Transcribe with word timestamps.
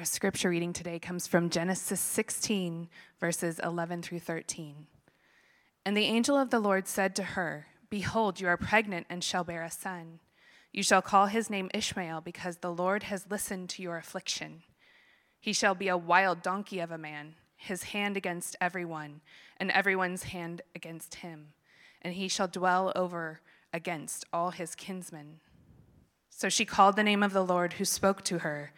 Our 0.00 0.06
scripture 0.06 0.48
reading 0.48 0.72
today 0.72 0.98
comes 0.98 1.26
from 1.26 1.50
Genesis 1.50 2.00
16, 2.00 2.88
verses 3.20 3.60
11 3.62 4.00
through 4.00 4.20
13. 4.20 4.86
And 5.84 5.94
the 5.94 6.06
angel 6.06 6.38
of 6.38 6.48
the 6.48 6.58
Lord 6.58 6.88
said 6.88 7.14
to 7.16 7.22
her, 7.22 7.66
Behold, 7.90 8.40
you 8.40 8.48
are 8.48 8.56
pregnant 8.56 9.06
and 9.10 9.22
shall 9.22 9.44
bear 9.44 9.62
a 9.62 9.70
son. 9.70 10.20
You 10.72 10.82
shall 10.82 11.02
call 11.02 11.26
his 11.26 11.50
name 11.50 11.68
Ishmael, 11.74 12.22
because 12.22 12.56
the 12.56 12.72
Lord 12.72 13.02
has 13.02 13.30
listened 13.30 13.68
to 13.68 13.82
your 13.82 13.98
affliction. 13.98 14.62
He 15.38 15.52
shall 15.52 15.74
be 15.74 15.88
a 15.88 15.98
wild 15.98 16.40
donkey 16.40 16.80
of 16.80 16.90
a 16.90 16.96
man, 16.96 17.34
his 17.54 17.82
hand 17.82 18.16
against 18.16 18.56
everyone, 18.58 19.20
and 19.58 19.70
everyone's 19.70 20.22
hand 20.22 20.62
against 20.74 21.16
him. 21.16 21.48
And 22.00 22.14
he 22.14 22.26
shall 22.26 22.48
dwell 22.48 22.90
over 22.96 23.42
against 23.70 24.24
all 24.32 24.52
his 24.52 24.74
kinsmen. 24.74 25.40
So 26.30 26.48
she 26.48 26.64
called 26.64 26.96
the 26.96 27.04
name 27.04 27.22
of 27.22 27.34
the 27.34 27.44
Lord 27.44 27.74
who 27.74 27.84
spoke 27.84 28.24
to 28.24 28.38
her. 28.38 28.72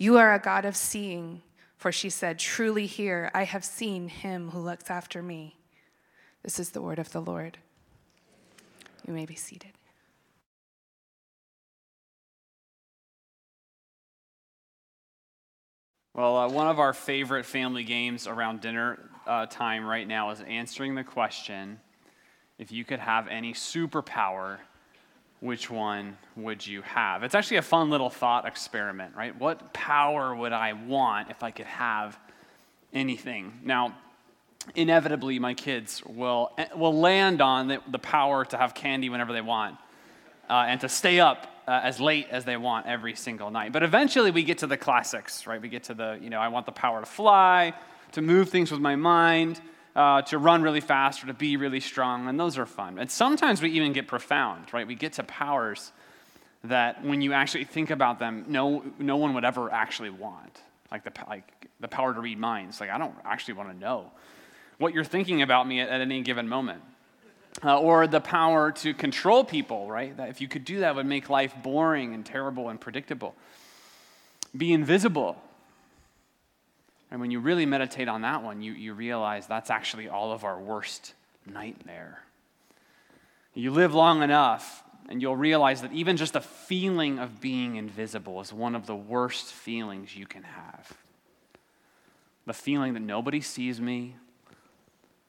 You 0.00 0.16
are 0.16 0.32
a 0.32 0.38
God 0.38 0.64
of 0.64 0.76
seeing, 0.76 1.42
for 1.76 1.92
she 1.92 2.08
said, 2.08 2.38
Truly 2.38 2.86
here 2.86 3.30
I 3.34 3.44
have 3.44 3.62
seen 3.62 4.08
him 4.08 4.48
who 4.48 4.58
looks 4.58 4.88
after 4.88 5.22
me. 5.22 5.58
This 6.42 6.58
is 6.58 6.70
the 6.70 6.80
word 6.80 6.98
of 6.98 7.12
the 7.12 7.20
Lord. 7.20 7.58
You 9.06 9.12
may 9.12 9.26
be 9.26 9.34
seated. 9.34 9.72
Well, 16.14 16.34
uh, 16.34 16.48
one 16.48 16.68
of 16.68 16.78
our 16.78 16.94
favorite 16.94 17.44
family 17.44 17.84
games 17.84 18.26
around 18.26 18.62
dinner 18.62 19.10
uh, 19.26 19.44
time 19.44 19.84
right 19.84 20.08
now 20.08 20.30
is 20.30 20.40
answering 20.40 20.94
the 20.94 21.04
question 21.04 21.78
if 22.58 22.72
you 22.72 22.86
could 22.86 23.00
have 23.00 23.28
any 23.28 23.52
superpower, 23.52 24.60
which 25.40 25.70
one 25.70 26.18
would 26.36 26.66
you 26.66 26.82
have? 26.82 27.22
It's 27.22 27.34
actually 27.34 27.56
a 27.56 27.62
fun 27.62 27.90
little 27.90 28.10
thought 28.10 28.46
experiment, 28.46 29.16
right? 29.16 29.38
What 29.38 29.72
power 29.72 30.34
would 30.34 30.52
I 30.52 30.74
want 30.74 31.30
if 31.30 31.42
I 31.42 31.50
could 31.50 31.66
have 31.66 32.18
anything? 32.92 33.58
Now, 33.64 33.96
inevitably, 34.74 35.38
my 35.38 35.54
kids 35.54 36.02
will, 36.04 36.52
will 36.76 36.98
land 36.98 37.40
on 37.40 37.68
the, 37.68 37.82
the 37.90 37.98
power 37.98 38.44
to 38.44 38.56
have 38.58 38.74
candy 38.74 39.08
whenever 39.08 39.32
they 39.32 39.40
want 39.40 39.76
uh, 40.48 40.64
and 40.68 40.80
to 40.82 40.88
stay 40.88 41.20
up 41.20 41.46
uh, 41.66 41.80
as 41.82 42.00
late 42.00 42.26
as 42.30 42.44
they 42.44 42.58
want 42.58 42.86
every 42.86 43.14
single 43.14 43.50
night. 43.50 43.72
But 43.72 43.82
eventually, 43.82 44.30
we 44.30 44.42
get 44.42 44.58
to 44.58 44.66
the 44.66 44.76
classics, 44.76 45.46
right? 45.46 45.60
We 45.60 45.70
get 45.70 45.84
to 45.84 45.94
the, 45.94 46.18
you 46.20 46.28
know, 46.28 46.40
I 46.40 46.48
want 46.48 46.66
the 46.66 46.72
power 46.72 47.00
to 47.00 47.06
fly, 47.06 47.72
to 48.12 48.20
move 48.20 48.50
things 48.50 48.70
with 48.70 48.80
my 48.80 48.96
mind 48.96 49.60
uh, 49.96 50.22
to 50.22 50.38
run 50.38 50.62
really 50.62 50.80
fast 50.80 51.22
or 51.24 51.26
to 51.26 51.34
be 51.34 51.56
really 51.56 51.80
strong, 51.80 52.28
and 52.28 52.38
those 52.38 52.58
are 52.58 52.66
fun. 52.66 52.98
And 52.98 53.10
sometimes 53.10 53.60
we 53.60 53.70
even 53.70 53.92
get 53.92 54.06
profound, 54.06 54.72
right? 54.72 54.86
We 54.86 54.94
get 54.94 55.14
to 55.14 55.22
powers 55.22 55.92
that 56.64 57.04
when 57.04 57.22
you 57.22 57.32
actually 57.32 57.64
think 57.64 57.90
about 57.90 58.18
them, 58.18 58.44
no, 58.48 58.84
no 58.98 59.16
one 59.16 59.34
would 59.34 59.44
ever 59.44 59.72
actually 59.72 60.10
want. 60.10 60.60
Like 60.90 61.04
the, 61.04 61.12
like 61.28 61.68
the 61.80 61.88
power 61.88 62.12
to 62.12 62.20
read 62.20 62.38
minds. 62.38 62.80
Like, 62.80 62.90
I 62.90 62.98
don't 62.98 63.14
actually 63.24 63.54
want 63.54 63.70
to 63.70 63.76
know 63.76 64.10
what 64.78 64.94
you're 64.94 65.04
thinking 65.04 65.42
about 65.42 65.66
me 65.66 65.80
at, 65.80 65.88
at 65.88 66.00
any 66.00 66.22
given 66.22 66.48
moment. 66.48 66.82
Uh, 67.64 67.78
or 67.78 68.06
the 68.06 68.20
power 68.20 68.70
to 68.70 68.94
control 68.94 69.44
people, 69.44 69.90
right? 69.90 70.16
That 70.16 70.28
if 70.28 70.40
you 70.40 70.48
could 70.48 70.64
do 70.64 70.80
that, 70.80 70.94
would 70.94 71.06
make 71.06 71.28
life 71.28 71.52
boring 71.62 72.14
and 72.14 72.24
terrible 72.24 72.68
and 72.68 72.80
predictable. 72.80 73.34
Be 74.56 74.72
invisible, 74.72 75.36
and 77.10 77.20
when 77.20 77.30
you 77.30 77.40
really 77.40 77.66
meditate 77.66 78.08
on 78.08 78.22
that 78.22 78.42
one, 78.42 78.62
you, 78.62 78.72
you 78.72 78.94
realize 78.94 79.46
that's 79.46 79.70
actually 79.70 80.08
all 80.08 80.32
of 80.32 80.44
our 80.44 80.60
worst 80.60 81.14
nightmare. 81.44 82.22
You 83.52 83.72
live 83.72 83.94
long 83.94 84.22
enough, 84.22 84.84
and 85.08 85.20
you'll 85.20 85.36
realize 85.36 85.82
that 85.82 85.92
even 85.92 86.16
just 86.16 86.34
the 86.34 86.40
feeling 86.40 87.18
of 87.18 87.40
being 87.40 87.74
invisible 87.76 88.40
is 88.40 88.52
one 88.52 88.76
of 88.76 88.86
the 88.86 88.94
worst 88.94 89.46
feelings 89.46 90.14
you 90.14 90.26
can 90.26 90.44
have. 90.44 90.92
The 92.46 92.52
feeling 92.52 92.94
that 92.94 93.00
nobody 93.00 93.40
sees 93.40 93.80
me, 93.80 94.16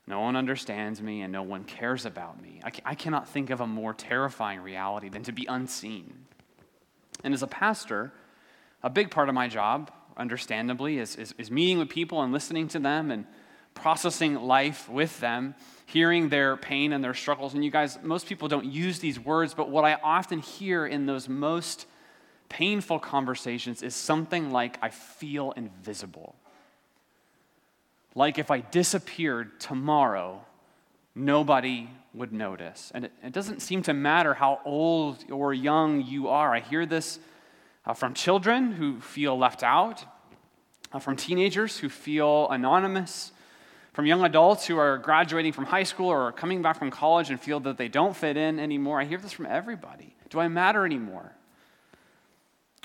no 0.05 0.21
one 0.21 0.35
understands 0.35 1.01
me, 1.01 1.21
and 1.21 1.33
no 1.33 1.41
one 1.41 1.63
cares 1.63 2.05
about 2.05 2.39
me. 2.41 2.61
I, 2.63 2.71
I 2.85 2.95
cannot 2.95 3.27
think 3.27 3.49
of 3.49 3.59
a 3.59 3.67
more 3.67 3.93
terrifying 3.93 4.59
reality 4.61 5.09
than 5.09 5.23
to 5.23 5.31
be 5.31 5.47
unseen. 5.47 6.25
And 7.23 7.33
as 7.33 7.41
a 7.41 7.47
pastor, 7.47 8.11
a 8.83 8.89
big 8.89 9.09
part 9.09 9.29
of 9.29 9.35
my 9.35 9.47
job 9.47 9.91
understandably, 10.21 10.99
is, 10.99 11.15
is, 11.15 11.33
is 11.37 11.51
meeting 11.51 11.79
with 11.79 11.89
people 11.89 12.21
and 12.21 12.31
listening 12.31 12.67
to 12.69 12.79
them 12.79 13.11
and 13.11 13.25
processing 13.73 14.35
life 14.35 14.87
with 14.87 15.19
them, 15.19 15.55
hearing 15.85 16.29
their 16.29 16.55
pain 16.55 16.93
and 16.93 17.03
their 17.03 17.13
struggles. 17.13 17.53
And 17.53 17.65
you 17.65 17.71
guys, 17.71 17.97
most 18.01 18.27
people 18.27 18.47
don't 18.47 18.65
use 18.65 18.99
these 18.99 19.19
words, 19.19 19.53
but 19.53 19.69
what 19.69 19.83
I 19.83 19.95
often 19.95 20.39
hear 20.39 20.85
in 20.85 21.05
those 21.05 21.27
most 21.27 21.87
painful 22.47 22.99
conversations 22.99 23.81
is 23.81 23.95
something 23.95 24.51
like, 24.51 24.77
I 24.81 24.89
feel 24.89 25.51
invisible. 25.51 26.35
Like 28.13 28.37
if 28.37 28.51
I 28.51 28.59
disappeared 28.59 29.59
tomorrow, 29.59 30.41
nobody 31.15 31.89
would 32.13 32.33
notice. 32.33 32.91
And 32.93 33.05
it, 33.05 33.11
it, 33.23 33.31
doesn't 33.31 33.61
seem 33.61 33.83
to 33.83 33.93
matter 33.93 34.33
how 34.33 34.59
old 34.65 35.23
or 35.31 35.53
young 35.53 36.01
you 36.01 36.27
are. 36.27 36.53
I 36.53 36.59
hear 36.59 36.85
this 36.85 37.19
uh, 37.85 37.93
from 37.93 38.13
children 38.13 38.73
who 38.73 38.99
feel 38.99 39.37
left 39.37 39.63
out, 39.63 40.03
uh, 40.93 40.99
from 40.99 41.15
teenagers 41.15 41.77
who 41.77 41.89
feel 41.89 42.49
anonymous, 42.49 43.31
from 43.93 44.05
young 44.05 44.23
adults 44.23 44.65
who 44.65 44.77
are 44.77 44.97
graduating 44.97 45.53
from 45.53 45.65
high 45.65 45.83
school 45.83 46.07
or 46.07 46.31
coming 46.31 46.61
back 46.61 46.79
from 46.79 46.91
college 46.91 47.29
and 47.29 47.39
feel 47.39 47.59
that 47.61 47.77
they 47.77 47.87
don't 47.87 48.15
fit 48.15 48.37
in 48.37 48.59
anymore. 48.59 48.99
I 48.99 49.05
hear 49.05 49.17
this 49.17 49.31
from 49.31 49.45
everybody. 49.45 50.15
Do 50.29 50.39
I 50.39 50.47
matter 50.47 50.85
anymore? 50.85 51.33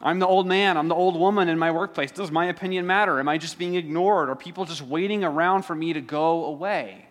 I'm 0.00 0.19
the 0.19 0.27
old 0.27 0.47
man, 0.47 0.77
I'm 0.77 0.89
the 0.89 0.95
old 0.95 1.19
woman 1.19 1.49
in 1.49 1.59
my 1.59 1.71
workplace. 1.71 2.11
Does 2.11 2.31
my 2.31 2.47
opinion 2.47 2.87
matter? 2.87 3.19
Am 3.19 3.28
I 3.28 3.39
just 3.39 3.59
being 3.59 3.77
ignored? 3.77 4.28
Are 4.28 4.37
people 4.37 4.66
just 4.66 4.83
waiting 4.83 5.25
around 5.25 5.62
for 5.62 5.75
me 5.75 5.95
to 5.95 6.03
go 6.03 6.45
away? 6.45 7.06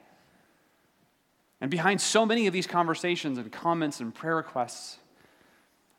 And 1.61 1.72
behind 1.72 2.00
so 2.00 2.25
many 2.28 2.45
of 2.45 2.53
these 2.53 2.67
conversations 2.67 3.39
and 3.39 3.51
comments 3.51 4.01
and 4.01 4.13
prayer 4.13 4.35
requests, 4.35 5.00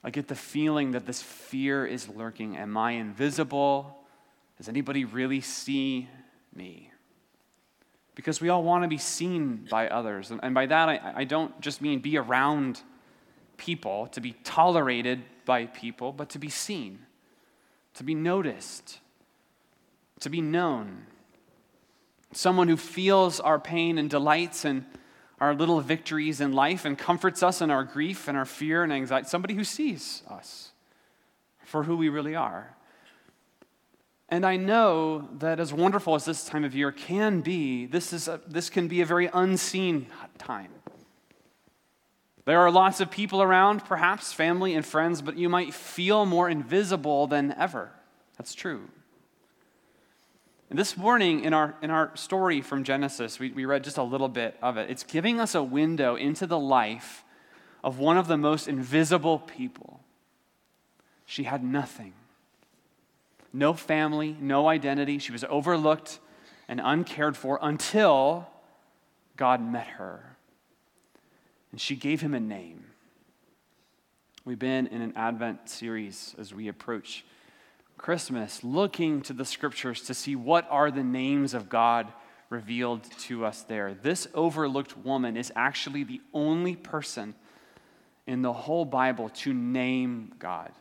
I 0.04 0.10
get 0.10 0.28
the 0.28 0.36
feeling 0.36 0.92
that 0.92 1.06
this 1.06 1.20
fear 1.20 1.84
is 1.84 2.08
lurking. 2.08 2.56
Am 2.56 2.76
I 2.76 2.92
invisible? 2.92 4.05
Does 4.56 4.68
anybody 4.68 5.04
really 5.04 5.40
see 5.40 6.08
me? 6.54 6.90
Because 8.14 8.40
we 8.40 8.48
all 8.48 8.62
want 8.62 8.84
to 8.84 8.88
be 8.88 8.98
seen 8.98 9.66
by 9.70 9.88
others. 9.88 10.30
And 10.30 10.54
by 10.54 10.66
that, 10.66 10.88
I, 10.88 11.12
I 11.16 11.24
don't 11.24 11.60
just 11.60 11.82
mean 11.82 12.00
be 12.00 12.16
around 12.16 12.80
people, 13.58 14.06
to 14.08 14.20
be 14.20 14.32
tolerated 14.44 15.22
by 15.44 15.66
people, 15.66 16.12
but 16.12 16.30
to 16.30 16.38
be 16.38 16.48
seen, 16.48 17.00
to 17.94 18.04
be 18.04 18.14
noticed, 18.14 18.98
to 20.20 20.30
be 20.30 20.40
known. 20.40 21.06
Someone 22.32 22.68
who 22.68 22.76
feels 22.76 23.40
our 23.40 23.58
pain 23.58 23.98
and 23.98 24.08
delights 24.08 24.64
and 24.64 24.84
our 25.38 25.54
little 25.54 25.80
victories 25.80 26.40
in 26.40 26.52
life 26.52 26.86
and 26.86 26.96
comforts 26.96 27.42
us 27.42 27.60
in 27.60 27.70
our 27.70 27.84
grief 27.84 28.28
and 28.28 28.36
our 28.36 28.46
fear 28.46 28.82
and 28.82 28.92
anxiety. 28.92 29.28
Somebody 29.28 29.54
who 29.54 29.64
sees 29.64 30.22
us 30.28 30.72
for 31.64 31.82
who 31.82 31.96
we 31.96 32.08
really 32.08 32.34
are. 32.34 32.74
And 34.28 34.44
I 34.44 34.56
know 34.56 35.28
that 35.38 35.60
as 35.60 35.72
wonderful 35.72 36.14
as 36.16 36.24
this 36.24 36.44
time 36.44 36.64
of 36.64 36.74
year 36.74 36.90
can 36.90 37.42
be, 37.42 37.86
this, 37.86 38.12
is 38.12 38.26
a, 38.26 38.40
this 38.46 38.68
can 38.68 38.88
be 38.88 39.00
a 39.00 39.06
very 39.06 39.30
unseen 39.32 40.06
time. 40.36 40.72
There 42.44 42.60
are 42.60 42.70
lots 42.70 43.00
of 43.00 43.10
people 43.10 43.40
around, 43.42 43.84
perhaps 43.84 44.32
family 44.32 44.74
and 44.74 44.84
friends, 44.84 45.22
but 45.22 45.36
you 45.36 45.48
might 45.48 45.74
feel 45.74 46.26
more 46.26 46.48
invisible 46.48 47.26
than 47.26 47.52
ever. 47.52 47.92
That's 48.36 48.54
true. 48.54 48.88
And 50.70 50.78
this 50.78 50.96
morning, 50.96 51.44
in 51.44 51.52
our, 51.52 51.76
in 51.80 51.90
our 51.90 52.14
story 52.16 52.60
from 52.60 52.82
Genesis, 52.82 53.38
we, 53.38 53.52
we 53.52 53.64
read 53.64 53.84
just 53.84 53.98
a 53.98 54.02
little 54.02 54.28
bit 54.28 54.56
of 54.60 54.76
it. 54.76 54.90
It's 54.90 55.04
giving 55.04 55.38
us 55.38 55.54
a 55.54 55.62
window 55.62 56.16
into 56.16 56.46
the 56.46 56.58
life 56.58 57.24
of 57.84 58.00
one 58.00 58.16
of 58.16 58.26
the 58.26 58.36
most 58.36 58.66
invisible 58.66 59.38
people. 59.38 60.00
She 61.24 61.44
had 61.44 61.62
nothing 61.62 62.14
no 63.52 63.72
family, 63.72 64.36
no 64.40 64.68
identity. 64.68 65.18
She 65.18 65.32
was 65.32 65.44
overlooked 65.44 66.18
and 66.68 66.80
uncared 66.82 67.36
for 67.36 67.58
until 67.62 68.48
God 69.36 69.60
met 69.60 69.86
her. 69.86 70.36
And 71.70 71.80
she 71.80 71.96
gave 71.96 72.20
him 72.20 72.34
a 72.34 72.40
name. 72.40 72.84
We've 74.44 74.58
been 74.58 74.86
in 74.86 75.02
an 75.02 75.12
Advent 75.16 75.68
series 75.68 76.34
as 76.38 76.54
we 76.54 76.68
approach 76.68 77.24
Christmas, 77.98 78.62
looking 78.62 79.22
to 79.22 79.32
the 79.32 79.44
scriptures 79.44 80.02
to 80.02 80.14
see 80.14 80.36
what 80.36 80.66
are 80.70 80.90
the 80.90 81.02
names 81.02 81.54
of 81.54 81.68
God 81.68 82.12
revealed 82.50 83.02
to 83.20 83.44
us 83.44 83.62
there. 83.62 83.94
This 83.94 84.28
overlooked 84.34 84.96
woman 84.98 85.36
is 85.36 85.52
actually 85.56 86.04
the 86.04 86.20
only 86.32 86.76
person 86.76 87.34
in 88.26 88.42
the 88.42 88.52
whole 88.52 88.84
Bible 88.84 89.30
to 89.30 89.52
name 89.52 90.32
God. 90.38 90.72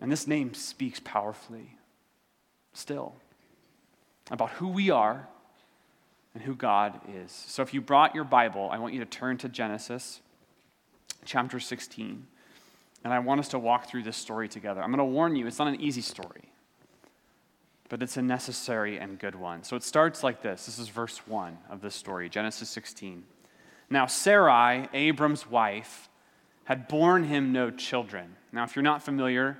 And 0.00 0.12
this 0.12 0.26
name 0.26 0.54
speaks 0.54 1.00
powerfully 1.00 1.76
still 2.72 3.14
about 4.30 4.50
who 4.50 4.68
we 4.68 4.90
are 4.90 5.28
and 6.34 6.42
who 6.42 6.54
God 6.54 7.00
is. 7.14 7.32
So 7.32 7.62
if 7.62 7.72
you 7.72 7.80
brought 7.80 8.14
your 8.14 8.24
Bible, 8.24 8.68
I 8.70 8.78
want 8.78 8.92
you 8.92 9.00
to 9.00 9.06
turn 9.06 9.38
to 9.38 9.48
Genesis 9.48 10.20
chapter 11.24 11.58
16. 11.58 12.26
And 13.04 13.14
I 13.14 13.18
want 13.20 13.40
us 13.40 13.48
to 13.48 13.58
walk 13.58 13.88
through 13.88 14.02
this 14.02 14.16
story 14.16 14.48
together. 14.48 14.82
I'm 14.82 14.90
going 14.90 14.98
to 14.98 15.04
warn 15.04 15.36
you, 15.36 15.46
it's 15.46 15.58
not 15.58 15.68
an 15.68 15.80
easy 15.80 16.00
story, 16.00 16.50
but 17.88 18.02
it's 18.02 18.16
a 18.16 18.22
necessary 18.22 18.98
and 18.98 19.18
good 19.18 19.34
one. 19.34 19.62
So 19.62 19.76
it 19.76 19.82
starts 19.82 20.22
like 20.22 20.42
this 20.42 20.66
this 20.66 20.78
is 20.78 20.88
verse 20.88 21.18
1 21.26 21.56
of 21.70 21.80
this 21.80 21.94
story, 21.94 22.28
Genesis 22.28 22.68
16. 22.68 23.24
Now, 23.88 24.06
Sarai, 24.06 24.88
Abram's 24.92 25.48
wife, 25.48 26.08
had 26.64 26.88
borne 26.88 27.24
him 27.24 27.52
no 27.52 27.70
children. 27.70 28.34
Now, 28.52 28.64
if 28.64 28.74
you're 28.74 28.82
not 28.82 29.02
familiar, 29.02 29.58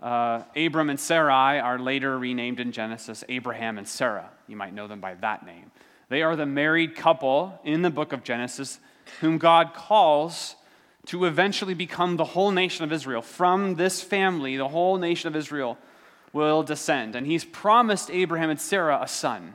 uh, 0.00 0.42
Abram 0.56 0.90
and 0.90 1.00
Sarai 1.00 1.58
are 1.58 1.78
later 1.78 2.18
renamed 2.18 2.60
in 2.60 2.72
Genesis 2.72 3.24
Abraham 3.28 3.78
and 3.78 3.88
Sarah. 3.88 4.30
You 4.46 4.56
might 4.56 4.74
know 4.74 4.86
them 4.86 5.00
by 5.00 5.14
that 5.14 5.44
name. 5.44 5.70
They 6.08 6.22
are 6.22 6.36
the 6.36 6.46
married 6.46 6.94
couple 6.94 7.60
in 7.64 7.82
the 7.82 7.90
book 7.90 8.12
of 8.12 8.24
Genesis 8.24 8.78
whom 9.20 9.38
God 9.38 9.74
calls 9.74 10.54
to 11.06 11.24
eventually 11.24 11.74
become 11.74 12.16
the 12.16 12.24
whole 12.24 12.50
nation 12.50 12.84
of 12.84 12.92
Israel. 12.92 13.22
From 13.22 13.76
this 13.76 14.02
family, 14.02 14.56
the 14.56 14.68
whole 14.68 14.98
nation 14.98 15.28
of 15.28 15.36
Israel 15.36 15.78
will 16.32 16.62
descend. 16.62 17.14
And 17.14 17.26
he's 17.26 17.44
promised 17.44 18.10
Abraham 18.10 18.50
and 18.50 18.60
Sarah 18.60 19.00
a 19.02 19.08
son. 19.08 19.54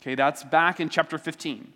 Okay, 0.00 0.14
that's 0.14 0.44
back 0.44 0.78
in 0.78 0.88
chapter 0.88 1.18
15. 1.18 1.72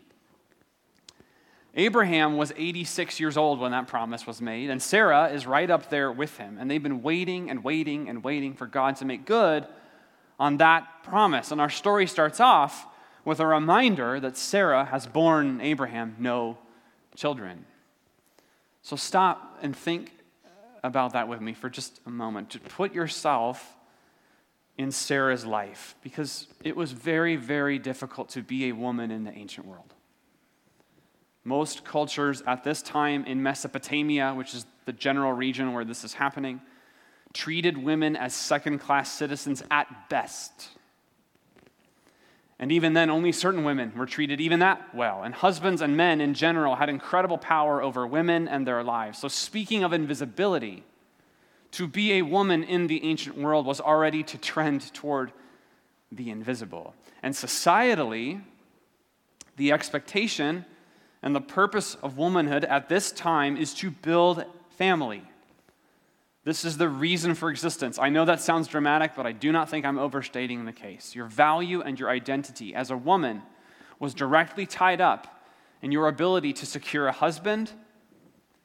Abraham 1.75 2.37
was 2.37 2.53
86 2.57 3.19
years 3.19 3.37
old 3.37 3.59
when 3.59 3.73
that 3.73 3.89
promise 3.89 4.27
was 4.27 4.43
made, 4.43 4.69
and 4.69 4.83
Sarah 4.83 5.29
is 5.29 5.47
right 5.47 5.71
up 5.71 5.89
there 5.89 6.13
with 6.13 6.37
him. 6.37 6.59
And 6.61 6.71
they've 6.71 6.83
been 6.83 7.03
waiting 7.03 7.49
and 7.49 7.65
waiting 7.65 8.09
and 8.09 8.23
waiting 8.23 8.55
for 8.55 8.67
God 8.67 8.97
to 8.97 9.05
make 9.07 9.25
good 9.25 9.67
on 10.39 10.59
that 10.59 11.03
promise. 11.03 11.51
And 11.51 11.61
our 11.61 11.71
story 11.71 12.07
starts 12.07 12.41
off 12.41 12.87
with 13.25 13.41
a 13.41 13.47
reminder 13.47 14.21
that 14.21 14.37
Sarah 14.37 14.85
has 14.85 15.07
borne 15.07 15.61
Abraham 15.61 16.17
no 16.19 16.59
children. 17.17 17.65
So 18.83 18.97
stop 18.97 19.59
and 19.63 19.75
think 19.75 20.13
about 20.83 21.13
that 21.13 21.29
with 21.29 21.41
me 21.41 21.55
for 21.55 21.71
just 21.71 22.01
a 22.05 22.11
moment. 22.11 22.51
To 22.51 22.59
put 22.59 22.95
yourself 22.95 23.77
in 24.77 24.91
Sarah's 24.91 25.47
life 25.47 25.95
because 26.03 26.49
it 26.65 26.77
was 26.77 26.93
very, 26.93 27.37
very 27.37 27.79
difficult 27.79 28.31
to 28.31 28.43
be 28.43 28.69
a 28.69 28.73
woman 28.73 29.11
in 29.11 29.25
the 29.25 29.33
ancient 29.33 29.67
world. 29.67 29.95
Most 31.45 31.85
cultures 31.85 32.43
at 32.47 32.63
this 32.63 32.83
time 32.83 33.25
in 33.25 33.43
Mesopotamia, 33.43 34.35
which 34.35 34.55
is 34.55 34.65
the 34.85 34.93
general 34.93 35.33
region 35.33 35.73
where 35.73 35.85
this 35.85 36.05
is 36.05 36.15
happening, 36.15 36.61
treated 37.33 37.77
women 37.77 38.17
as 38.17 38.35
second 38.35 38.79
class 38.79 39.11
citizens 39.11 39.63
at 39.71 40.09
best. 40.09 40.69
And 42.59 42.71
even 42.71 42.93
then, 42.93 43.11
only 43.11 43.33
certain 43.33 43.65
women 43.65 43.93
were 43.97 44.07
treated 44.07 44.41
even 44.41 44.61
that 44.61 44.95
well. 44.95 45.25
And 45.25 45.35
husbands 45.35 45.83
and 45.83 45.97
men 45.97 46.21
in 46.21 46.35
general 46.35 46.77
had 46.77 46.89
incredible 46.89 47.39
power 47.39 47.83
over 47.83 48.07
women 48.07 48.47
and 48.47 48.65
their 48.65 48.85
lives. 48.85 49.19
So, 49.19 49.27
speaking 49.27 49.83
of 49.83 49.93
invisibility, 49.93 50.85
to 51.73 51.89
be 51.89 52.13
a 52.13 52.23
woman 52.23 52.63
in 52.63 52.87
the 52.87 53.05
ancient 53.05 53.37
world 53.37 53.67
was 53.67 53.81
already 53.81 54.23
to 54.23 54.39
trend 54.39 54.93
toward 54.95 55.33
the 56.13 56.31
invisible. 56.31 56.95
And 57.23 57.35
societally, 57.35 58.43
the 59.57 59.73
expectation 59.73 60.65
and 61.23 61.35
the 61.35 61.41
purpose 61.41 61.95
of 62.03 62.19
womanhood 62.19 62.65
at 62.65 62.89
this 62.89 63.13
time 63.13 63.57
is 63.57 63.73
to 63.75 63.91
build 63.91 64.45
family. 64.77 65.23
This 66.45 66.65
is 66.65 66.77
the 66.77 66.89
reason 66.89 67.35
for 67.35 67.51
existence. 67.51 67.99
I 67.99 68.09
know 68.09 68.25
that 68.25 68.41
sounds 68.41 68.67
dramatic, 68.67 69.13
but 69.15 69.27
I 69.27 69.33
do 69.33 69.53
not 69.53 69.71
think 69.71 69.87
I'm 69.87 69.99
overstating 69.99 70.65
the 70.65 70.73
case. 70.73 71.15
Your 71.15 71.27
value 71.27 71.81
and 71.81 71.99
your 71.99 72.11
identity 72.11 72.75
as 72.75 72.91
a 72.91 72.97
woman 72.97 73.43
was 74.01 74.13
directly 74.13 74.67
tied 74.67 75.01
up 75.01 75.45
in 75.81 75.93
your 75.93 76.09
ability 76.09 76.53
to 76.55 76.67
secure 76.67 77.07
a 77.07 77.13
husband 77.13 77.71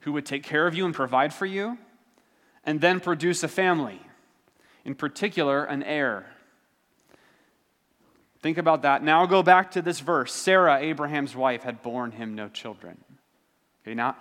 who 0.02 0.12
would 0.14 0.26
take 0.26 0.42
care 0.42 0.66
of 0.66 0.74
you 0.74 0.86
and 0.86 0.96
provide 0.96 1.34
for 1.34 1.46
you, 1.46 1.78
and 2.64 2.82
then 2.82 3.00
produce 3.00 3.44
a 3.44 3.48
family, 3.48 4.02
in 4.84 4.96
particular, 4.96 5.64
an 5.64 5.84
heir. 5.84 6.26
Think 8.42 8.58
about 8.58 8.84
that. 8.84 9.04
Now 9.04 9.26
go 9.26 9.44
back 9.44 9.72
to 9.72 9.82
this 9.82 10.00
verse. 10.00 10.34
Sarah, 10.34 10.80
Abraham's 10.80 11.36
wife, 11.36 11.64
had 11.64 11.82
borne 11.82 12.12
him 12.12 12.36
no 12.36 12.50
children. 12.50 12.98
Okay, 13.84 13.96
now, 13.96 14.16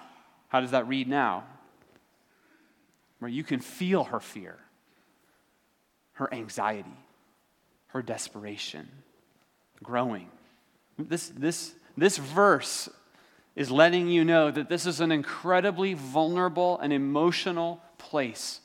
how 0.48 0.60
does 0.60 0.70
that 0.70 0.88
read 0.88 1.08
now? 1.08 1.44
where 3.18 3.30
you 3.30 3.42
can 3.42 3.60
feel 3.60 4.04
her 4.04 4.20
fear, 4.20 4.56
her 6.12 6.32
anxiety, 6.32 6.96
her 7.88 8.02
desperation 8.02 8.88
growing. 9.82 10.28
This, 10.98 11.28
this, 11.28 11.74
this 11.96 12.18
verse 12.18 12.88
is 13.54 13.70
letting 13.70 14.08
you 14.08 14.24
know 14.24 14.50
that 14.50 14.68
this 14.68 14.86
is 14.86 15.00
an 15.00 15.12
incredibly 15.12 15.94
vulnerable 15.94 16.78
and 16.78 16.92
emotional 16.92 17.80
place 17.98 18.60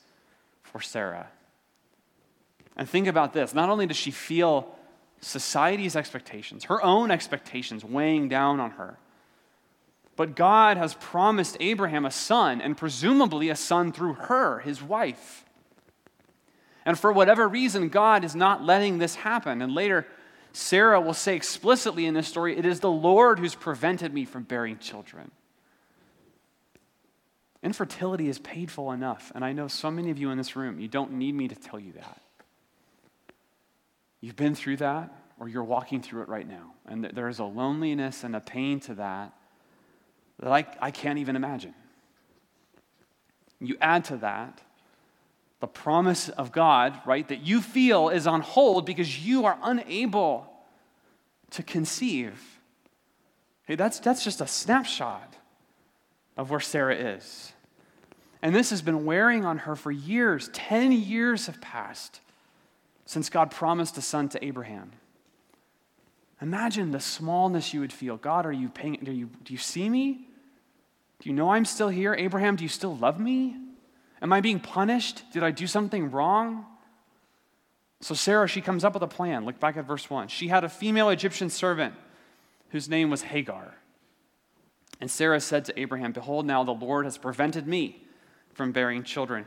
for 0.62 0.80
Sarah. 0.80 1.28
And 2.76 2.88
think 2.88 3.06
about 3.06 3.32
this 3.32 3.54
not 3.54 3.68
only 3.68 3.86
does 3.86 3.96
she 3.96 4.10
feel 4.10 4.74
society's 5.22 5.96
expectations, 5.96 6.64
her 6.64 6.82
own 6.82 7.10
expectations 7.10 7.84
weighing 7.84 8.28
down 8.28 8.60
on 8.60 8.72
her, 8.72 8.98
but 10.16 10.36
God 10.36 10.76
has 10.76 10.94
promised 10.94 11.56
Abraham 11.58 12.04
a 12.04 12.10
son, 12.10 12.60
and 12.60 12.76
presumably 12.76 13.48
a 13.48 13.56
son 13.56 13.92
through 13.92 14.14
her, 14.14 14.60
his 14.60 14.82
wife. 14.82 15.44
And 16.84 16.98
for 16.98 17.12
whatever 17.12 17.48
reason, 17.48 17.88
God 17.88 18.24
is 18.24 18.34
not 18.34 18.62
letting 18.62 18.98
this 18.98 19.14
happen. 19.14 19.62
And 19.62 19.74
later, 19.74 20.06
Sarah 20.52 21.00
will 21.00 21.14
say 21.14 21.34
explicitly 21.34 22.06
in 22.06 22.14
this 22.14 22.28
story, 22.28 22.58
It 22.58 22.66
is 22.66 22.80
the 22.80 22.90
Lord 22.90 23.38
who's 23.38 23.54
prevented 23.54 24.12
me 24.12 24.24
from 24.24 24.42
bearing 24.42 24.78
children. 24.78 25.30
Infertility 27.62 28.28
is 28.28 28.38
painful 28.38 28.90
enough, 28.90 29.30
and 29.34 29.44
I 29.44 29.52
know 29.52 29.68
so 29.68 29.90
many 29.90 30.10
of 30.10 30.18
you 30.18 30.30
in 30.30 30.38
this 30.38 30.56
room, 30.56 30.80
you 30.80 30.88
don't 30.88 31.12
need 31.12 31.34
me 31.34 31.46
to 31.48 31.54
tell 31.54 31.78
you 31.78 31.92
that. 31.92 32.21
You've 34.22 34.36
been 34.36 34.54
through 34.54 34.78
that, 34.78 35.12
or 35.38 35.48
you're 35.48 35.64
walking 35.64 36.00
through 36.00 36.22
it 36.22 36.28
right 36.28 36.48
now. 36.48 36.72
And 36.86 37.04
there 37.04 37.28
is 37.28 37.40
a 37.40 37.44
loneliness 37.44 38.24
and 38.24 38.34
a 38.34 38.40
pain 38.40 38.80
to 38.80 38.94
that 38.94 39.34
that 40.38 40.50
I, 40.50 40.66
I 40.80 40.90
can't 40.90 41.18
even 41.18 41.36
imagine. 41.36 41.74
You 43.60 43.76
add 43.80 44.06
to 44.06 44.16
that 44.18 44.62
the 45.60 45.68
promise 45.68 46.28
of 46.28 46.50
God, 46.50 46.98
right, 47.06 47.26
that 47.28 47.42
you 47.42 47.60
feel 47.60 48.08
is 48.08 48.26
on 48.26 48.40
hold 48.40 48.84
because 48.86 49.24
you 49.24 49.44
are 49.44 49.56
unable 49.62 50.52
to 51.50 51.62
conceive. 51.62 52.58
Hey, 53.66 53.76
that's, 53.76 54.00
that's 54.00 54.24
just 54.24 54.40
a 54.40 54.46
snapshot 54.46 55.36
of 56.36 56.50
where 56.50 56.58
Sarah 56.58 56.96
is. 56.96 57.52
And 58.40 58.52
this 58.52 58.70
has 58.70 58.82
been 58.82 59.04
wearing 59.04 59.44
on 59.44 59.58
her 59.58 59.76
for 59.76 59.92
years. 59.92 60.50
Ten 60.52 60.90
years 60.90 61.46
have 61.46 61.60
passed 61.60 62.20
since 63.04 63.28
God 63.28 63.50
promised 63.50 63.98
a 63.98 64.02
son 64.02 64.28
to 64.30 64.44
Abraham. 64.44 64.92
Imagine 66.40 66.90
the 66.90 67.00
smallness 67.00 67.72
you 67.72 67.80
would 67.80 67.92
feel. 67.92 68.16
God, 68.16 68.46
are 68.46 68.52
you 68.52 68.68
paying, 68.68 68.98
do 69.02 69.12
you, 69.12 69.30
do 69.44 69.52
you 69.52 69.58
see 69.58 69.88
me? 69.88 70.26
Do 71.20 71.28
you 71.28 71.34
know 71.34 71.50
I'm 71.50 71.64
still 71.64 71.88
here? 71.88 72.14
Abraham, 72.14 72.56
do 72.56 72.64
you 72.64 72.68
still 72.68 72.96
love 72.96 73.20
me? 73.20 73.56
Am 74.20 74.32
I 74.32 74.40
being 74.40 74.58
punished? 74.58 75.22
Did 75.32 75.44
I 75.44 75.52
do 75.52 75.66
something 75.66 76.10
wrong? 76.10 76.66
So 78.00 78.14
Sarah, 78.14 78.48
she 78.48 78.60
comes 78.60 78.82
up 78.82 78.94
with 78.94 79.02
a 79.04 79.08
plan. 79.08 79.44
Look 79.44 79.60
back 79.60 79.76
at 79.76 79.86
verse 79.86 80.10
1. 80.10 80.28
She 80.28 80.48
had 80.48 80.64
a 80.64 80.68
female 80.68 81.10
Egyptian 81.10 81.48
servant 81.48 81.94
whose 82.70 82.88
name 82.88 83.10
was 83.10 83.22
Hagar. 83.22 83.76
And 85.00 85.10
Sarah 85.10 85.40
said 85.40 85.64
to 85.66 85.80
Abraham, 85.80 86.10
Behold, 86.10 86.46
now 86.46 86.64
the 86.64 86.72
Lord 86.72 87.04
has 87.04 87.18
prevented 87.18 87.68
me 87.68 88.04
from 88.54 88.72
bearing 88.72 89.04
children. 89.04 89.46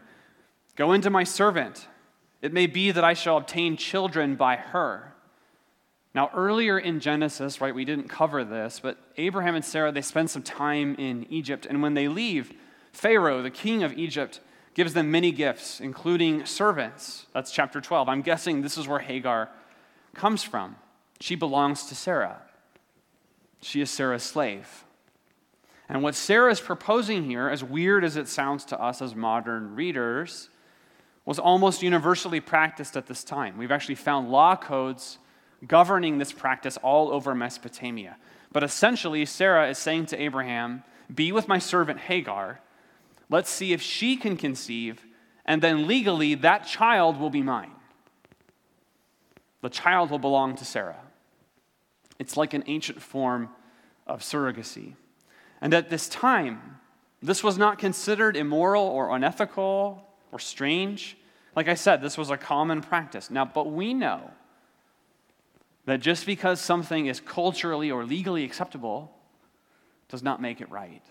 Go 0.76 0.94
into 0.94 1.10
my 1.10 1.26
servant. 1.26 1.88
It 2.46 2.54
may 2.54 2.68
be 2.68 2.92
that 2.92 3.04
I 3.04 3.16
shall 3.16 3.38
obtain 3.38 3.76
children 3.76 4.36
by 4.36 4.56
her. 4.56 5.16
Now, 6.14 6.30
earlier 6.32 6.78
in 6.78 7.00
Genesis, 7.00 7.60
right, 7.60 7.74
we 7.74 7.86
didn't 7.86 8.08
cover 8.08 8.44
this, 8.44 8.80
but 8.80 9.00
Abraham 9.18 9.56
and 9.56 9.66
Sarah, 9.66 9.92
they 9.92 10.04
spend 10.04 10.30
some 10.30 10.44
time 10.44 10.94
in 11.00 11.26
Egypt. 11.32 11.66
And 11.68 11.82
when 11.82 11.96
they 11.96 12.08
leave, 12.08 12.54
Pharaoh, 12.92 13.42
the 13.42 13.50
king 13.50 13.82
of 13.82 13.94
Egypt, 13.94 14.42
gives 14.76 14.94
them 14.94 15.10
many 15.10 15.32
gifts, 15.32 15.80
including 15.80 16.46
servants. 16.46 17.26
That's 17.34 17.50
chapter 17.50 17.82
12. 17.82 18.08
I'm 18.08 18.22
guessing 18.22 18.62
this 18.62 18.78
is 18.78 18.88
where 18.88 19.00
Hagar 19.00 19.50
comes 20.14 20.44
from. 20.44 20.76
She 21.20 21.34
belongs 21.34 21.88
to 21.88 21.96
Sarah, 21.96 22.44
she 23.60 23.82
is 23.82 23.90
Sarah's 23.90 24.22
slave. 24.22 24.86
And 25.90 26.04
what 26.04 26.14
Sarah 26.14 26.52
is 26.52 26.60
proposing 26.60 27.24
here, 27.24 27.50
as 27.50 27.64
weird 27.64 28.04
as 28.04 28.18
it 28.18 28.28
sounds 28.28 28.66
to 28.66 28.80
us 28.80 29.02
as 29.02 29.16
modern 29.16 29.74
readers, 29.74 30.50
was 31.26 31.40
almost 31.40 31.82
universally 31.82 32.40
practiced 32.40 32.96
at 32.96 33.08
this 33.08 33.24
time. 33.24 33.58
We've 33.58 33.72
actually 33.72 33.96
found 33.96 34.30
law 34.30 34.56
codes 34.56 35.18
governing 35.66 36.20
this 36.20 36.32
practice 36.32 36.78
all 36.78 37.12
over 37.12 37.34
Mesopotamia. 37.34 38.18
But 38.52 38.64
essentially, 38.64 39.26
Sarah 39.26 39.70
is 39.70 39.78
saying 39.78 40.06
to 40.08 40.22
Abraham, 40.22 40.84
Be 41.14 41.32
with 41.32 41.48
my 41.48 41.58
servant 41.60 42.00
Hagar. 42.00 42.62
Let's 43.30 43.50
see 43.50 43.74
if 43.74 43.82
she 43.82 44.16
can 44.16 44.38
conceive, 44.38 45.04
and 45.46 45.62
then 45.62 45.88
legally, 45.88 46.36
that 46.36 46.68
child 46.68 47.20
will 47.20 47.32
be 47.32 47.42
mine. 47.42 47.72
The 49.62 49.70
child 49.70 50.12
will 50.12 50.20
belong 50.20 50.56
to 50.58 50.66
Sarah. 50.66 51.02
It's 52.20 52.38
like 52.38 52.54
an 52.54 52.64
ancient 52.68 53.02
form 53.02 53.50
of 54.06 54.22
surrogacy. 54.22 54.94
And 55.60 55.74
at 55.74 55.90
this 55.90 56.08
time, 56.08 56.80
This 57.22 57.44
was 57.44 57.58
not 57.58 57.80
considered 57.80 58.38
immoral 58.38 58.84
or 58.84 59.16
unethical 59.16 60.08
or 60.36 60.40
strange. 60.40 61.16
Like 61.56 61.70
I 61.70 61.76
said, 61.76 62.02
this 62.02 62.18
was 62.18 62.30
a 62.30 62.36
common 62.36 62.82
practice. 62.82 63.32
Now, 63.32 63.46
but 63.46 63.72
we 63.72 63.94
know 63.94 64.32
that 65.86 66.02
just 66.02 66.26
because 66.26 66.60
something 66.60 67.06
is 67.06 67.22
culturally 67.22 67.90
or 67.90 68.04
legally 68.04 68.44
acceptable 68.44 69.14
does 70.10 70.22
not 70.22 70.42
make 70.42 70.60
it 70.60 70.70
right. 70.70 71.02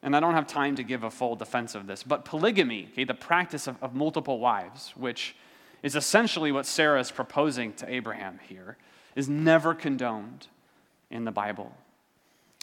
And 0.00 0.14
I 0.14 0.20
don't 0.20 0.34
have 0.34 0.46
time 0.46 0.76
to 0.76 0.84
give 0.84 1.02
a 1.02 1.10
full 1.10 1.34
defense 1.34 1.74
of 1.74 1.88
this, 1.88 2.04
but 2.04 2.24
polygamy, 2.24 2.88
okay, 2.92 3.02
the 3.02 3.14
practice 3.14 3.66
of, 3.66 3.82
of 3.82 3.96
multiple 3.96 4.38
wives, 4.38 4.92
which 4.96 5.34
is 5.82 5.96
essentially 5.96 6.52
what 6.52 6.66
Sarah 6.66 7.00
is 7.00 7.10
proposing 7.10 7.72
to 7.74 7.92
Abraham 7.92 8.38
here, 8.48 8.76
is 9.16 9.28
never 9.28 9.74
condoned 9.74 10.46
in 11.10 11.24
the 11.24 11.32
Bible. 11.32 11.74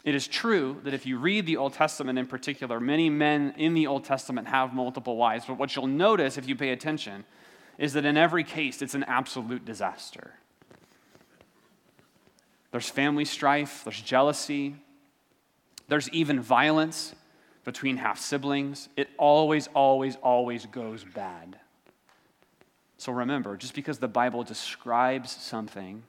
It 0.05 0.13
is 0.13 0.27
true 0.27 0.79
that 0.83 0.93
if 0.93 1.07
you 1.07 1.17
read 1.17 1.47
the 1.47 1.57
Old 1.57 1.73
Testament 1.73 2.19
in 2.19 2.27
particular, 2.27 2.79
many 2.79 3.09
men 3.09 3.55
in 3.57 3.73
the 3.73 3.87
Old 3.87 4.05
Testament 4.05 4.47
have 4.47 4.71
multiple 4.71 5.17
wives, 5.17 5.45
but 5.47 5.57
what 5.57 5.75
you'll 5.75 5.87
notice 5.87 6.37
if 6.37 6.47
you 6.47 6.55
pay 6.55 6.69
attention 6.69 7.25
is 7.79 7.93
that 7.93 8.05
in 8.05 8.15
every 8.15 8.43
case 8.43 8.83
it's 8.83 8.93
an 8.93 9.03
absolute 9.05 9.65
disaster. 9.65 10.35
There's 12.69 12.87
family 12.87 13.25
strife, 13.25 13.83
there's 13.83 13.99
jealousy, 13.99 14.75
there's 15.87 16.07
even 16.09 16.39
violence 16.39 17.15
between 17.63 17.97
half 17.97 18.19
siblings. 18.19 18.89
It 18.95 19.09
always, 19.17 19.67
always, 19.73 20.17
always 20.17 20.67
goes 20.67 21.03
bad. 21.03 21.57
So 22.97 23.11
remember, 23.11 23.57
just 23.57 23.73
because 23.73 23.97
the 23.97 24.07
Bible 24.07 24.43
describes 24.43 25.31
something 25.31 26.03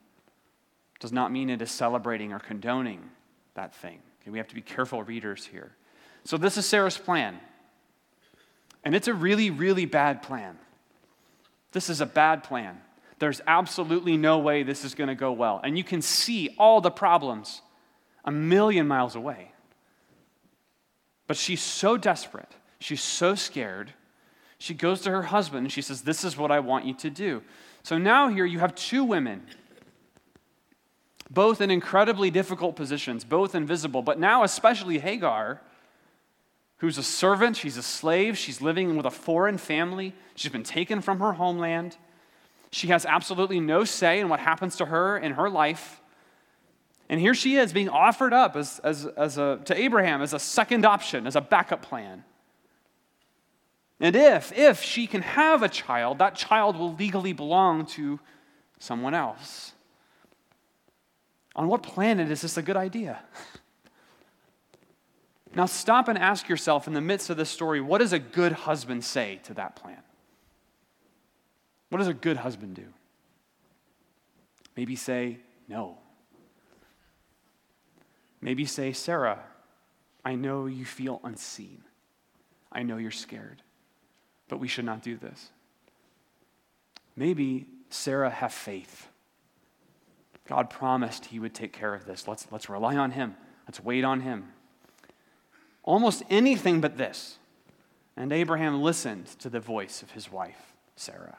does 1.01 1.13
not 1.13 1.33
mean 1.33 1.49
it 1.49 1.63
is 1.63 1.71
celebrating 1.71 2.35
or 2.35 2.39
condoning 2.39 3.11
that 3.57 3.75
thing. 3.75 3.99
Okay, 4.23 4.31
we 4.31 4.39
have 4.39 4.49
to 4.49 4.55
be 4.55 4.63
careful 4.63 5.03
readers 5.03 5.45
here. 5.45 5.73
So 6.25 6.37
this 6.37 6.57
is 6.57 6.67
Sarah's 6.67 6.97
plan. 6.97 7.39
And 8.85 8.95
it's 8.95 9.09
a 9.09 9.15
really, 9.15 9.51
really 9.51 9.85
bad 9.85 10.23
plan. 10.23 10.59
This 11.73 11.91
is 11.91 12.01
a 12.01 12.07
bad 12.07 12.45
plan. 12.45 12.81
There's 13.19 13.41
absolutely 13.47 14.17
no 14.17 14.39
way 14.39 14.63
this 14.63 14.85
is 14.85 14.95
going 14.95 15.09
to 15.09 15.15
go 15.15 15.33
well. 15.33 15.61
And 15.63 15.77
you 15.77 15.85
can 15.85 16.03
see 16.03 16.55
all 16.59 16.81
the 16.81 16.91
problems 16.91 17.63
a 18.25 18.31
million 18.31 18.87
miles 18.87 19.15
away. 19.15 19.53
But 21.27 21.37
she's 21.37 21.63
so 21.63 21.97
desperate, 21.97 22.53
she's 22.79 23.03
so 23.03 23.35
scared. 23.35 23.93
She 24.59 24.73
goes 24.73 25.03
to 25.03 25.11
her 25.11 25.23
husband 25.23 25.67
and 25.67 25.73
she 25.73 25.83
says, 25.83 26.03
This 26.03 26.25
is 26.25 26.37
what 26.37 26.51
I 26.51 26.61
want 26.61 26.87
you 26.87 26.95
to 26.95 27.11
do. 27.11 27.43
So 27.83 27.99
now 27.99 28.29
here 28.29 28.47
you 28.47 28.59
have 28.59 28.75
two 28.75 29.05
women, 29.05 29.43
both 31.31 31.61
in 31.61 31.71
incredibly 31.71 32.31
difficult 32.31 32.77
positions, 32.77 33.25
both 33.25 33.55
invisible, 33.55 34.03
but 34.03 34.19
now 34.19 34.43
especially 34.45 34.99
Hagar, 34.99 35.61
who's 36.79 36.99
a 36.99 37.03
servant, 37.03 37.57
she's 37.57 37.77
a 37.77 37.83
slave, 37.83 38.37
she's 38.37 38.61
living 38.61 38.97
with 38.97 39.07
a 39.07 39.11
foreign 39.11 39.59
family, 39.59 40.15
she's 40.35 40.53
been 40.53 40.63
taken 40.63 41.01
from 41.01 41.21
her 41.21 41.33
homeland. 41.33 41.97
She 42.71 42.89
has 42.89 43.07
absolutely 43.07 43.61
no 43.61 43.85
say 43.85 44.21
in 44.21 44.29
what 44.29 44.41
happens 44.41 44.77
to 44.77 44.87
her 44.87 45.17
in 45.17 45.33
her 45.33 45.49
life. 45.49 46.01
And 47.09 47.21
here 47.21 47.35
she 47.35 47.57
is 47.57 47.73
being 47.73 47.89
offered 47.89 48.33
up 48.33 48.57
as, 48.57 48.81
as, 48.81 49.07
as 49.07 49.39
a, 49.39 49.61
to 49.65 49.81
Abraham 49.81 50.21
as 50.21 50.33
a 50.33 50.39
second 50.39 50.85
option, 50.85 51.27
as 51.27 51.37
a 51.37 51.41
backup 51.41 51.83
plan. 51.83 52.25
And 54.01 54.15
if, 54.15 54.53
if 54.53 54.83
she 54.83 55.07
can 55.07 55.23
have 55.23 55.63
a 55.63 55.69
child, 55.69 56.19
that 56.19 56.35
child 56.35 56.77
will 56.77 56.95
legally 56.95 57.33
belong 57.33 57.87
to 57.87 58.21
someone 58.79 59.15
else. 59.15 59.73
On 61.57 61.69
what 61.69 61.83
planet 61.83 62.31
is 62.31 62.43
this 62.43 62.57
a 62.57 62.63
good 62.63 62.77
idea? 62.77 63.21
Now, 65.55 65.65
stop 65.65 66.09
and 66.09 66.19
ask 66.19 66.51
yourself 66.51 66.87
in 66.87 66.93
the 66.93 67.01
midst 67.01 67.31
of 67.31 67.39
this 67.39 67.49
story 67.49 67.81
what 67.81 67.99
does 67.99 68.13
a 68.13 68.19
good 68.19 68.53
husband 68.53 69.03
say 69.03 69.41
to 69.45 69.55
that 69.55 69.75
plan? 69.75 70.03
What 71.89 71.97
does 71.97 72.09
a 72.09 72.15
good 72.15 72.37
husband 72.37 72.75
do? 72.75 72.85
Maybe 74.77 74.97
say, 74.97 75.39
no. 75.67 75.97
Maybe 78.43 78.67
say, 78.67 78.93
Sarah, 78.93 79.39
I 80.27 80.35
know 80.35 80.67
you 80.67 80.85
feel 80.85 81.23
unseen. 81.25 81.83
I 82.71 82.83
know 82.83 82.99
you're 82.99 83.11
scared, 83.11 83.63
but 84.49 84.61
we 84.61 84.69
should 84.69 84.85
not 84.85 85.03
do 85.03 85.17
this. 85.17 85.51
Maybe 87.17 87.67
Sarah, 87.89 88.29
have 88.29 88.53
faith. 88.53 89.09
God 90.49 90.71
promised 90.71 91.27
he 91.27 91.39
would 91.39 91.55
take 91.55 91.73
care 91.73 91.95
of 91.95 92.05
this. 92.05 92.29
Let's, 92.29 92.47
let's 92.51 92.69
rely 92.69 92.97
on 92.97 93.13
him. 93.13 93.37
Let's 93.67 93.83
wait 93.83 94.05
on 94.05 94.21
him. 94.21 94.53
Almost 95.83 96.23
anything 96.31 96.81
but 96.81 96.97
this. 96.97 97.39
And 98.17 98.33
Abraham 98.33 98.83
listened 98.83 99.27
to 99.41 99.51
the 99.51 99.61
voice 99.61 100.03
of 100.03 100.13
his 100.13 100.31
wife, 100.31 100.75
Sarah. 100.95 101.39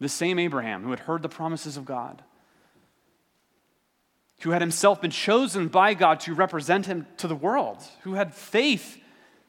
The 0.00 0.08
same 0.08 0.38
Abraham 0.38 0.82
who 0.82 0.90
had 0.90 1.00
heard 1.00 1.22
the 1.22 1.28
promises 1.28 1.76
of 1.76 1.84
God 1.84 2.22
who 4.40 4.50
had 4.50 4.62
himself 4.62 5.00
been 5.00 5.10
chosen 5.10 5.68
by 5.68 5.94
God 5.94 6.20
to 6.20 6.34
represent 6.34 6.86
him 6.86 7.06
to 7.16 7.28
the 7.28 7.34
world, 7.34 7.78
who 8.02 8.14
had 8.14 8.34
faith 8.34 8.98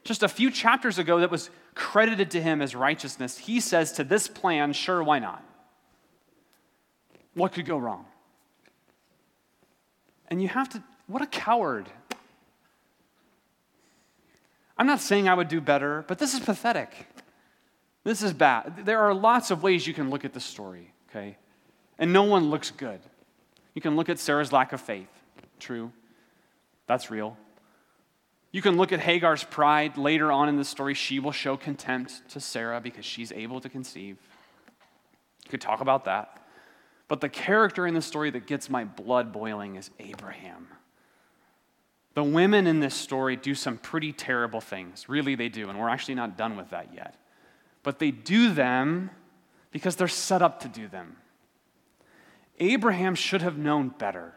just 0.04 0.22
a 0.22 0.28
few 0.28 0.50
chapters 0.50 0.98
ago 0.98 1.20
that 1.20 1.30
was 1.30 1.50
credited 1.74 2.30
to 2.30 2.42
him 2.42 2.62
as 2.62 2.74
righteousness, 2.74 3.38
he 3.38 3.60
says 3.60 3.92
to 3.92 4.04
this 4.04 4.26
plan, 4.26 4.72
sure, 4.72 5.02
why 5.02 5.18
not? 5.18 5.44
What 7.34 7.52
could 7.52 7.66
go 7.66 7.78
wrong? 7.78 8.04
And 10.28 10.42
you 10.42 10.48
have 10.48 10.68
to, 10.70 10.82
what 11.06 11.22
a 11.22 11.26
coward. 11.26 11.88
I'm 14.76 14.86
not 14.86 15.00
saying 15.00 15.28
I 15.28 15.34
would 15.34 15.48
do 15.48 15.60
better, 15.60 16.04
but 16.06 16.18
this 16.18 16.34
is 16.34 16.40
pathetic. 16.40 17.08
This 18.04 18.22
is 18.22 18.32
bad. 18.32 18.84
There 18.84 19.00
are 19.00 19.12
lots 19.12 19.50
of 19.50 19.62
ways 19.62 19.86
you 19.86 19.94
can 19.94 20.10
look 20.10 20.24
at 20.24 20.32
this 20.32 20.44
story, 20.44 20.92
okay? 21.10 21.36
And 21.98 22.12
no 22.12 22.22
one 22.22 22.50
looks 22.50 22.70
good. 22.70 23.00
You 23.74 23.82
can 23.82 23.96
look 23.96 24.08
at 24.08 24.18
Sarah's 24.18 24.52
lack 24.52 24.72
of 24.72 24.80
faith. 24.80 25.08
True. 25.58 25.92
That's 26.86 27.10
real. 27.10 27.36
You 28.50 28.62
can 28.62 28.76
look 28.76 28.92
at 28.92 29.00
Hagar's 29.00 29.44
pride. 29.44 29.96
Later 29.98 30.32
on 30.32 30.48
in 30.48 30.56
the 30.56 30.64
story, 30.64 30.94
she 30.94 31.20
will 31.20 31.32
show 31.32 31.56
contempt 31.56 32.28
to 32.30 32.40
Sarah 32.40 32.80
because 32.80 33.04
she's 33.04 33.30
able 33.32 33.60
to 33.60 33.68
conceive. 33.68 34.16
You 35.44 35.50
could 35.50 35.60
talk 35.60 35.80
about 35.80 36.06
that. 36.06 36.42
But 37.08 37.22
the 37.22 37.28
character 37.28 37.86
in 37.86 37.94
the 37.94 38.02
story 38.02 38.30
that 38.30 38.46
gets 38.46 38.68
my 38.68 38.84
blood 38.84 39.32
boiling 39.32 39.76
is 39.76 39.90
Abraham. 39.98 40.68
The 42.14 42.22
women 42.22 42.66
in 42.66 42.80
this 42.80 42.94
story 42.94 43.36
do 43.36 43.54
some 43.54 43.78
pretty 43.78 44.12
terrible 44.12 44.60
things. 44.60 45.08
Really, 45.08 45.34
they 45.34 45.48
do. 45.48 45.70
And 45.70 45.78
we're 45.78 45.88
actually 45.88 46.16
not 46.16 46.36
done 46.36 46.56
with 46.56 46.70
that 46.70 46.92
yet. 46.94 47.14
But 47.82 47.98
they 47.98 48.10
do 48.10 48.52
them 48.52 49.10
because 49.70 49.96
they're 49.96 50.08
set 50.08 50.42
up 50.42 50.60
to 50.60 50.68
do 50.68 50.88
them. 50.88 51.16
Abraham 52.58 53.14
should 53.14 53.40
have 53.42 53.56
known 53.56 53.88
better. 53.88 54.34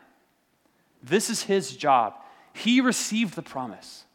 This 1.04 1.30
is 1.30 1.44
his 1.44 1.76
job. 1.76 2.14
He 2.54 2.82
received 2.82 3.36
the 3.36 3.42
promise. 3.42 4.06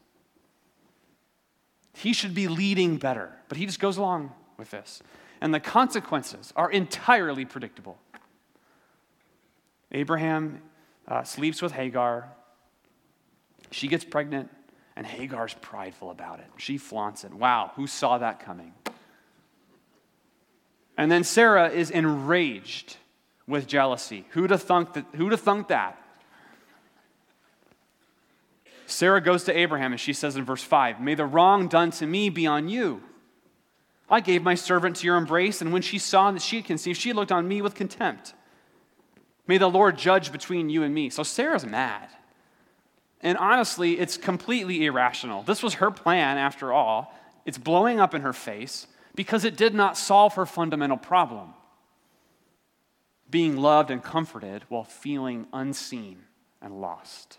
He 1.93 2.13
should 2.13 2.35
be 2.35 2.47
leading 2.47 2.99
better, 2.99 3.33
but 3.49 3.59
he 3.59 3.67
just 3.67 3.81
goes 3.81 3.97
along 3.97 4.33
with 4.59 4.71
this. 4.71 5.03
And 5.41 5.53
the 5.53 5.61
consequences 5.61 6.53
are 6.55 6.71
entirely 6.71 7.45
predictable. 7.45 7.99
Abraham 9.93 10.63
uh, 11.09 11.23
sleeps 11.23 11.63
with 11.63 11.73
Hagar. 11.73 12.29
She 13.71 13.89
gets 13.89 14.05
pregnant, 14.05 14.51
and 14.97 15.07
Hagar's 15.07 15.55
prideful 15.55 16.11
about 16.11 16.41
it. 16.41 16.47
She 16.57 16.79
flaunts 16.79 17.25
it. 17.25 17.33
Wow, 17.33 17.73
who 17.77 17.87
saw 17.87 18.19
that 18.19 18.41
coming? 18.41 18.73
And 20.97 21.11
then 21.11 21.25
Sarah 21.25 21.69
is 21.69 21.91
enraged 21.91 22.97
with 23.47 23.67
jealousy. 23.67 24.25
Who'd 24.31 24.51
have 24.51 24.63
thunk 24.63 24.95
that? 24.95 25.05
Who'd 25.15 25.33
have 25.33 25.41
thunk 25.41 25.69
that? 25.69 26.03
Sarah 28.87 29.21
goes 29.21 29.45
to 29.45 29.57
Abraham 29.57 29.93
and 29.93 30.01
she 30.01 30.13
says 30.13 30.37
in 30.37 30.45
verse 30.45 30.63
5 30.63 31.01
May 31.01 31.15
the 31.15 31.27
wrong 31.27 31.69
done 31.69 31.91
to 31.93 32.07
me 32.07 32.31
be 32.31 32.47
on 32.47 32.69
you. 32.69 33.03
I 34.09 34.21
gave 34.21 34.43
my 34.43 34.55
servant 34.55 34.97
to 34.97 35.07
your 35.07 35.17
embrace, 35.17 35.61
and 35.61 35.73
when 35.73 35.83
she 35.83 35.99
saw 35.99 36.31
that 36.31 36.41
she 36.41 36.57
had 36.57 36.65
conceived, 36.65 37.01
she 37.01 37.13
looked 37.13 37.33
on 37.33 37.49
me 37.49 37.61
with 37.61 37.75
contempt. 37.75 38.35
May 39.47 39.59
the 39.59 39.69
Lord 39.69 39.97
judge 39.97 40.33
between 40.33 40.71
you 40.71 40.83
and 40.83 40.95
me. 40.95 41.11
So 41.11 41.23
Sarah's 41.23 41.65
mad. 41.65 42.09
And 43.21 43.39
honestly, 43.39 43.99
it's 43.99 44.17
completely 44.17 44.85
irrational. 44.85 45.43
This 45.43 45.63
was 45.63 45.75
her 45.75 45.91
plan, 45.91 46.39
after 46.39 46.73
all. 46.73 47.15
It's 47.45 47.59
blowing 47.59 48.01
up 48.01 48.15
in 48.15 48.23
her 48.23 48.33
face 48.33 48.87
because 49.15 49.45
it 49.45 49.57
did 49.57 49.75
not 49.75 49.97
solve 49.97 50.35
her 50.35 50.47
fundamental 50.47 50.97
problem 50.97 51.55
being 53.29 53.57
loved 53.57 53.91
and 53.91 54.03
comforted 54.03 54.65
while 54.69 54.85
feeling 54.85 55.47
unseen 55.53 56.19
and 56.63 56.81
lost. 56.81 57.39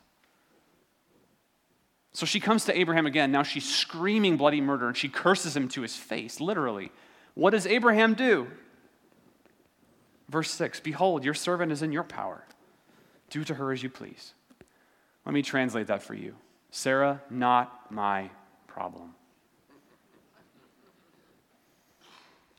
So 2.14 2.26
she 2.26 2.40
comes 2.40 2.66
to 2.66 2.78
Abraham 2.78 3.06
again. 3.06 3.32
Now 3.32 3.44
she's 3.44 3.68
screaming 3.68 4.38
bloody 4.38 4.60
murder 4.60 4.88
and 4.88 4.98
she 4.98 5.08
curses 5.08 5.56
him 5.56 5.68
to 5.70 5.82
his 5.82 5.96
face, 5.96 6.42
literally. 6.42 6.92
What 7.36 7.52
does 7.52 7.68
Abraham 7.68 8.16
do? 8.16 8.48
Verse 10.30 10.52
6 10.52 10.80
Behold, 10.82 11.24
your 11.24 11.34
servant 11.34 11.72
is 11.72 11.82
in 11.82 11.92
your 11.92 12.04
power. 12.04 12.44
Do 13.30 13.44
to 13.44 13.56
her 13.56 13.72
as 13.72 13.84
you 13.84 13.90
please. 13.90 14.34
Let 15.26 15.34
me 15.34 15.42
translate 15.42 15.88
that 15.88 16.02
for 16.02 16.14
you. 16.14 16.36
Sarah, 16.72 17.22
not 17.30 17.92
my 17.92 18.30
problem. 18.68 19.14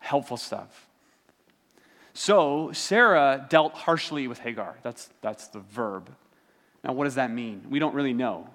Helpful 0.01 0.37
stuff. 0.37 0.87
So 2.13 2.73
Sarah 2.73 3.47
dealt 3.49 3.75
harshly 3.75 4.27
with 4.27 4.41
Hagar. 4.41 4.77
That's, 4.83 5.09
that's 5.23 5.49
the 5.49 5.61
verb. 5.61 6.11
Now, 6.83 6.93
what 6.93 7.05
does 7.05 7.15
that 7.15 7.31
mean? 7.31 7.67
We 7.71 7.79
don't 7.79 7.95
really 7.95 8.13
know. 8.13 8.49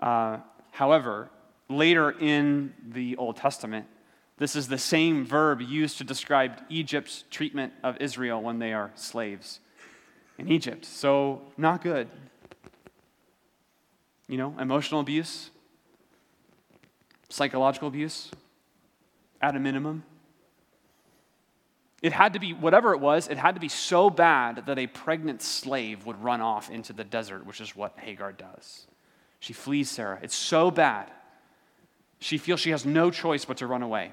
Uh, 0.00 0.38
however, 0.70 1.30
later 1.68 2.10
in 2.10 2.72
the 2.88 3.16
Old 3.16 3.36
Testament, 3.36 3.86
this 4.38 4.54
is 4.54 4.68
the 4.68 4.78
same 4.78 5.24
verb 5.24 5.62
used 5.62 5.98
to 5.98 6.04
describe 6.04 6.60
Egypt's 6.68 7.24
treatment 7.30 7.72
of 7.82 7.96
Israel 8.00 8.42
when 8.42 8.58
they 8.58 8.72
are 8.72 8.90
slaves 8.94 9.60
in 10.36 10.48
Egypt. 10.48 10.84
So, 10.84 11.40
not 11.56 11.82
good. 11.82 12.08
You 14.28 14.36
know, 14.36 14.54
emotional 14.60 15.00
abuse, 15.00 15.50
psychological 17.30 17.88
abuse, 17.88 18.30
at 19.40 19.56
a 19.56 19.60
minimum. 19.60 20.04
It 22.02 22.12
had 22.12 22.34
to 22.34 22.38
be, 22.38 22.52
whatever 22.52 22.92
it 22.92 23.00
was, 23.00 23.28
it 23.28 23.38
had 23.38 23.54
to 23.54 23.60
be 23.60 23.68
so 23.68 24.10
bad 24.10 24.66
that 24.66 24.78
a 24.78 24.86
pregnant 24.86 25.40
slave 25.40 26.04
would 26.04 26.22
run 26.22 26.42
off 26.42 26.70
into 26.70 26.92
the 26.92 27.04
desert, 27.04 27.46
which 27.46 27.60
is 27.60 27.74
what 27.74 27.98
Hagar 27.98 28.32
does. 28.32 28.86
She 29.40 29.54
flees 29.54 29.90
Sarah. 29.90 30.18
It's 30.22 30.34
so 30.34 30.70
bad. 30.70 31.10
She 32.18 32.36
feels 32.36 32.60
she 32.60 32.70
has 32.70 32.84
no 32.84 33.10
choice 33.10 33.44
but 33.44 33.56
to 33.58 33.66
run 33.66 33.82
away. 33.82 34.12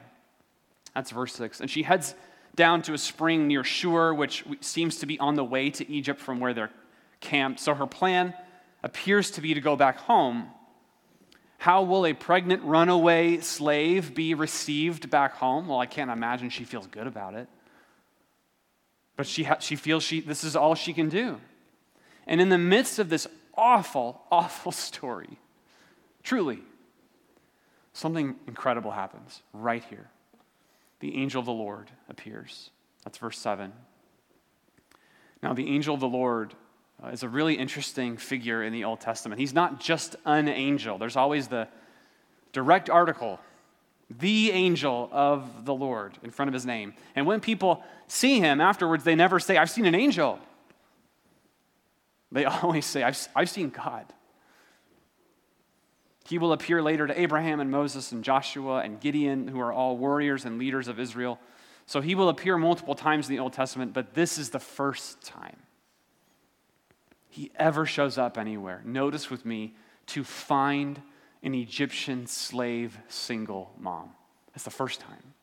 That's 0.96 1.12
verse 1.12 1.34
6. 1.34 1.62
And 1.62 1.70
she 1.70 1.84
heads 1.84 2.16
down 2.56 2.82
to 2.84 2.94
a 2.94 2.98
spring 2.98 3.48
near 3.48 3.64
Shur, 3.64 4.14
which 4.14 4.44
seems 4.62 4.98
to 4.98 5.06
be 5.06 5.20
on 5.20 5.36
the 5.36 5.44
way 5.44 5.70
to 5.72 5.90
Egypt 5.90 6.20
from 6.20 6.40
where 6.40 6.54
they're 6.54 6.72
camped. 7.20 7.60
So 7.60 7.74
her 7.74 7.88
plan 7.88 8.34
appears 8.84 9.32
to 9.32 9.42
be 9.42 9.54
to 9.54 9.62
go 9.62 9.76
back 9.76 9.98
home. 9.98 10.50
How 11.58 11.84
will 11.84 12.06
a 12.06 12.14
pregnant 12.14 12.64
runaway 12.64 13.40
slave 13.40 14.14
be 14.14 14.34
received 14.34 15.10
back 15.10 15.36
home? 15.36 15.68
Well, 15.68 15.80
I 15.80 15.86
can't 15.86 16.12
imagine 16.12 16.50
she 16.50 16.66
feels 16.66 16.88
good 16.88 17.08
about 17.08 17.36
it. 17.36 17.48
But 19.16 19.28
she, 19.28 19.44
ha- 19.44 19.60
she 19.60 19.76
feels 19.76 20.04
she, 20.04 20.20
this 20.22 20.44
is 20.44 20.56
all 20.56 20.76
she 20.76 20.94
can 20.94 21.10
do. 21.10 21.40
And 22.28 22.42
in 22.42 22.50
the 22.50 22.58
midst 22.58 23.00
of 23.00 23.10
this 23.10 23.28
awful, 23.56 24.22
awful 24.32 24.72
story, 24.72 25.40
truly, 26.22 26.60
something 27.94 28.36
incredible 28.48 28.92
happens 28.92 29.42
right 29.54 29.84
here 29.90 30.10
the 31.04 31.18
angel 31.18 31.42
of 31.42 31.46
the 31.46 31.52
Lord 31.52 31.92
appears. 32.08 32.70
That's 33.04 33.18
verse 33.18 33.38
7. 33.38 33.74
Now, 35.42 35.52
the 35.52 35.68
angel 35.68 35.94
of 35.94 36.00
the 36.00 36.08
Lord 36.08 36.54
uh, 37.04 37.10
is 37.10 37.24
a 37.24 37.28
really 37.28 37.56
interesting 37.56 38.16
figure 38.16 38.64
in 38.64 38.72
the 38.72 38.86
Old 38.86 39.02
Testament. 39.02 39.38
He's 39.42 39.54
not 39.54 39.82
just 39.82 40.16
an 40.26 40.48
angel, 40.48 40.98
there's 40.98 41.18
always 41.18 41.50
the 41.50 41.68
direct 42.54 42.90
article, 42.90 43.42
the 44.10 44.52
angel 44.52 45.10
of 45.12 45.66
the 45.66 45.74
Lord, 45.74 46.18
in 46.24 46.32
front 46.32 46.48
of 46.48 46.54
his 46.54 46.66
name. 46.66 46.94
And 47.18 47.26
when 47.26 47.42
people 47.42 47.84
see 48.08 48.40
him 48.40 48.62
afterwards, 48.62 49.04
they 49.04 49.16
never 49.16 49.42
say, 49.42 49.58
I've 49.58 49.70
seen 49.70 49.86
an 49.86 49.96
angel. 49.96 50.40
They 52.32 52.46
always 52.64 52.86
say, 52.86 53.04
I've, 53.04 53.28
I've 53.36 53.50
seen 53.50 53.72
God. 53.72 54.06
He 56.26 56.38
will 56.38 56.54
appear 56.54 56.82
later 56.82 57.06
to 57.06 57.20
Abraham 57.20 57.60
and 57.60 57.70
Moses 57.70 58.12
and 58.12 58.24
Joshua 58.24 58.80
and 58.80 59.00
Gideon, 59.00 59.48
who 59.48 59.60
are 59.60 59.74
all 59.74 59.98
warriors 59.98 60.46
and 60.46 60.58
leaders 60.58 60.88
of 60.88 61.00
Israel. 61.00 61.40
So 61.86 62.00
he 62.00 62.16
will 62.16 62.30
appear 62.30 62.58
multiple 62.58 62.96
times 62.96 63.28
in 63.30 63.36
the 63.36 63.42
Old 63.42 63.54
Testament, 63.54 63.94
but 63.94 64.14
this 64.14 64.38
is 64.38 64.52
the 64.52 64.60
first 64.60 65.22
time 65.22 65.58
he 67.30 67.52
ever 67.56 67.86
shows 67.86 68.18
up 68.18 68.38
anywhere. 68.38 68.82
Notice 68.86 69.30
with 69.30 69.44
me 69.46 69.74
to 70.08 70.24
find 70.24 71.02
an 71.42 71.56
Egyptian 71.56 72.28
slave 72.28 72.98
single 73.08 73.74
mom. 73.78 74.12
That's 74.54 74.64
the 74.64 74.70
first 74.70 75.00
time 75.00 75.34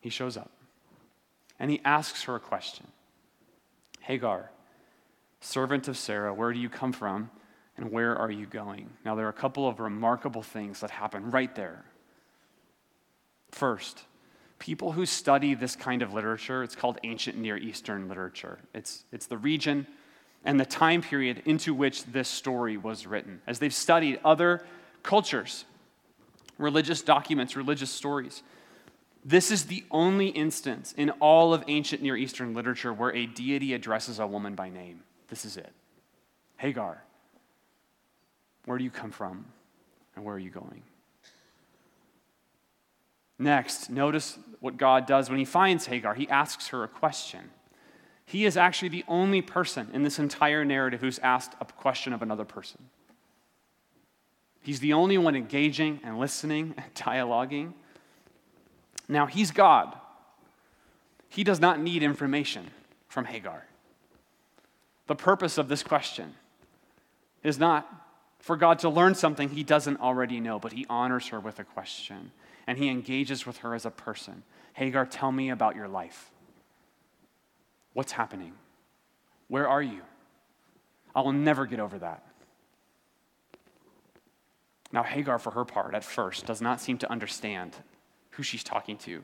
he 0.00 0.10
shows 0.10 0.36
up. 0.36 0.50
And 1.58 1.70
he 1.70 1.80
asks 1.84 2.24
her 2.24 2.36
a 2.36 2.40
question 2.40 2.86
Hagar, 4.00 4.50
servant 5.40 5.88
of 5.88 5.96
Sarah, 5.96 6.34
where 6.34 6.52
do 6.52 6.60
you 6.60 6.68
come 6.68 6.92
from? 6.92 7.30
And 7.76 7.90
where 7.90 8.16
are 8.16 8.30
you 8.30 8.46
going? 8.46 8.90
Now, 9.04 9.14
there 9.14 9.26
are 9.26 9.30
a 9.30 9.32
couple 9.32 9.66
of 9.66 9.80
remarkable 9.80 10.42
things 10.42 10.80
that 10.80 10.90
happen 10.90 11.30
right 11.30 11.54
there. 11.54 11.84
First, 13.50 14.04
people 14.58 14.92
who 14.92 15.06
study 15.06 15.54
this 15.54 15.76
kind 15.76 16.02
of 16.02 16.12
literature, 16.12 16.62
it's 16.62 16.76
called 16.76 16.98
ancient 17.02 17.36
Near 17.36 17.56
Eastern 17.56 18.08
literature. 18.08 18.58
It's, 18.74 19.04
it's 19.12 19.26
the 19.26 19.38
region 19.38 19.86
and 20.44 20.60
the 20.60 20.66
time 20.66 21.02
period 21.02 21.42
into 21.46 21.74
which 21.74 22.04
this 22.04 22.28
story 22.28 22.76
was 22.76 23.06
written. 23.06 23.40
As 23.46 23.58
they've 23.58 23.74
studied 23.74 24.20
other 24.24 24.64
cultures, 25.02 25.64
religious 26.58 27.02
documents, 27.02 27.56
religious 27.56 27.90
stories, 27.90 28.42
this 29.24 29.50
is 29.50 29.64
the 29.64 29.84
only 29.90 30.28
instance 30.28 30.92
in 30.96 31.10
all 31.10 31.54
of 31.54 31.64
ancient 31.66 32.02
Near 32.02 32.16
Eastern 32.16 32.54
literature 32.54 32.92
where 32.92 33.14
a 33.14 33.26
deity 33.26 33.72
addresses 33.72 34.18
a 34.18 34.26
woman 34.26 34.54
by 34.54 34.68
name. 34.68 35.00
This 35.28 35.44
is 35.44 35.56
it 35.56 35.72
Hagar. 36.58 37.02
Where 38.64 38.78
do 38.78 38.84
you 38.84 38.90
come 38.90 39.10
from? 39.10 39.44
And 40.16 40.24
where 40.24 40.34
are 40.34 40.38
you 40.38 40.50
going? 40.50 40.82
Next, 43.38 43.90
notice 43.90 44.38
what 44.60 44.76
God 44.76 45.06
does 45.06 45.28
when 45.28 45.38
he 45.38 45.44
finds 45.44 45.86
Hagar. 45.86 46.14
He 46.14 46.28
asks 46.28 46.68
her 46.68 46.84
a 46.84 46.88
question. 46.88 47.50
He 48.26 48.44
is 48.44 48.56
actually 48.56 48.88
the 48.88 49.04
only 49.08 49.42
person 49.42 49.88
in 49.92 50.02
this 50.02 50.18
entire 50.18 50.64
narrative 50.64 51.00
who's 51.00 51.18
asked 51.18 51.52
a 51.60 51.64
question 51.64 52.12
of 52.12 52.22
another 52.22 52.44
person. 52.44 52.78
He's 54.62 54.80
the 54.80 54.94
only 54.94 55.18
one 55.18 55.36
engaging 55.36 56.00
and 56.02 56.18
listening 56.18 56.74
and 56.76 56.94
dialoguing. 56.94 57.72
Now, 59.08 59.26
he's 59.26 59.50
God. 59.50 59.94
He 61.28 61.44
does 61.44 61.60
not 61.60 61.80
need 61.80 62.02
information 62.02 62.70
from 63.08 63.26
Hagar. 63.26 63.66
The 65.06 65.16
purpose 65.16 65.58
of 65.58 65.68
this 65.68 65.82
question 65.82 66.34
is 67.42 67.58
not 67.58 68.03
for 68.44 68.58
God 68.58 68.80
to 68.80 68.90
learn 68.90 69.14
something 69.14 69.48
he 69.48 69.62
doesn't 69.62 70.02
already 70.02 70.38
know, 70.38 70.58
but 70.58 70.74
he 70.74 70.84
honors 70.90 71.28
her 71.28 71.40
with 71.40 71.58
a 71.58 71.64
question 71.64 72.30
and 72.66 72.76
he 72.76 72.90
engages 72.90 73.46
with 73.46 73.56
her 73.58 73.74
as 73.74 73.86
a 73.86 73.90
person. 73.90 74.42
Hagar, 74.74 75.06
tell 75.06 75.32
me 75.32 75.48
about 75.48 75.74
your 75.74 75.88
life. 75.88 76.30
What's 77.94 78.12
happening? 78.12 78.52
Where 79.48 79.66
are 79.66 79.80
you? 79.80 80.02
I 81.14 81.22
will 81.22 81.32
never 81.32 81.64
get 81.64 81.80
over 81.80 81.98
that. 82.00 82.22
Now, 84.92 85.04
Hagar, 85.04 85.38
for 85.38 85.52
her 85.52 85.64
part, 85.64 85.94
at 85.94 86.04
first, 86.04 86.44
does 86.44 86.60
not 86.60 86.82
seem 86.82 86.98
to 86.98 87.10
understand 87.10 87.74
who 88.32 88.42
she's 88.42 88.62
talking 88.62 88.98
to. 88.98 89.22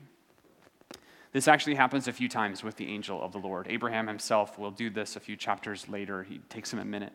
This 1.32 1.46
actually 1.46 1.74
happens 1.74 2.08
a 2.08 2.12
few 2.14 2.30
times 2.30 2.64
with 2.64 2.76
the 2.76 2.88
angel 2.88 3.22
of 3.22 3.32
the 3.32 3.38
Lord. 3.38 3.66
Abraham 3.68 4.06
himself 4.06 4.58
will 4.58 4.70
do 4.70 4.88
this 4.88 5.14
a 5.14 5.20
few 5.20 5.36
chapters 5.36 5.90
later. 5.90 6.22
He 6.22 6.38
takes 6.48 6.72
him 6.72 6.78
a 6.78 6.86
minute. 6.86 7.12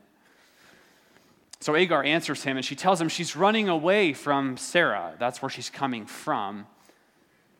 So 1.59 1.73
Hagar 1.73 2.03
answers 2.03 2.43
him 2.43 2.57
and 2.57 2.65
she 2.65 2.75
tells 2.75 2.99
him 2.99 3.09
she's 3.09 3.35
running 3.35 3.69
away 3.69 4.13
from 4.13 4.57
Sarah. 4.57 5.15
That's 5.19 5.41
where 5.41 5.49
she's 5.49 5.69
coming 5.69 6.05
from. 6.05 6.67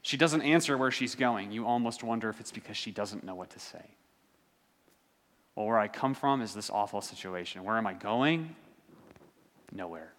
She 0.01 0.17
doesn't 0.17 0.41
answer 0.41 0.77
where 0.77 0.91
she's 0.91 1.15
going. 1.15 1.51
You 1.51 1.65
almost 1.65 2.03
wonder 2.03 2.29
if 2.29 2.39
it's 2.39 2.51
because 2.51 2.77
she 2.77 2.91
doesn't 2.91 3.23
know 3.23 3.36
what 3.36 3.49
to 3.51 3.60
say. 3.60 3.84
Well, 5.55 5.65
where 5.65 5.79
I 5.79 5.88
come 5.88 6.13
from 6.13 6.41
is 6.41 6.53
this 6.53 6.69
awful 6.69 7.01
situation. 7.01 7.63
Where 7.63 7.77
am 7.77 7.88
I 7.88 7.93
going? 7.93 8.55
Nowhere. 9.71 10.13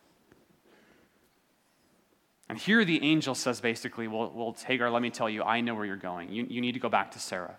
And 2.49 2.59
here 2.59 2.85
the 2.85 3.03
angel 3.03 3.35
says 3.35 3.61
basically, 3.61 4.09
well, 4.09 4.33
well 4.35 4.57
Hagar, 4.67 4.91
let 4.91 5.03
me 5.03 5.11
tell 5.11 5.29
you, 5.29 5.43
I 5.43 5.61
know 5.61 5.75
where 5.75 5.85
you're 5.85 5.97
going. 5.97 6.33
You, 6.33 6.47
you 6.49 6.61
need 6.61 6.73
to 6.73 6.81
go 6.81 6.89
back 6.89 7.11
to 7.13 7.19
Sarah. 7.19 7.57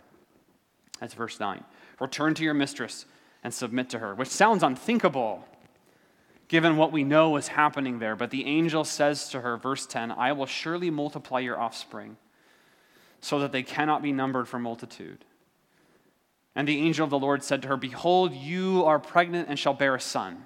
That's 1.00 1.14
verse 1.14 1.40
9. 1.40 1.64
Return 2.00 2.34
to 2.36 2.44
your 2.44 2.54
mistress 2.54 3.06
and 3.44 3.54
submit 3.54 3.90
to 3.92 4.00
her, 4.00 4.16
which 4.16 4.30
sounds 4.30 4.64
unthinkable 4.64 5.46
given 6.48 6.78
what 6.78 6.92
we 6.92 7.04
know 7.04 7.36
is 7.36 7.50
happening 7.50 8.00
there. 8.00 8.16
But 8.16 8.32
the 8.32 8.46
angel 8.46 8.84
says 8.84 9.30
to 9.30 9.42
her, 9.42 9.58
verse 9.58 9.86
10, 9.86 10.12
I 10.12 10.32
will 10.32 10.46
surely 10.46 10.90
multiply 10.90 11.40
your 11.40 11.60
offspring 11.60 12.18
so 13.20 13.40
that 13.40 13.52
they 13.52 13.64
cannot 13.64 14.02
be 14.02 14.12
numbered 14.12 14.48
for 14.48 14.60
multitude. 14.60 15.26
And 16.56 16.68
the 16.68 16.80
angel 16.80 17.04
of 17.04 17.10
the 17.10 17.20
Lord 17.20 17.44
said 17.44 17.62
to 17.64 17.68
her, 17.68 17.78
Behold, 17.78 18.34
you 18.34 18.84
are 18.86 19.00
pregnant 19.00 19.50
and 19.50 19.60
shall 19.60 19.74
bear 19.74 19.96
a 19.96 20.02
son. 20.02 20.44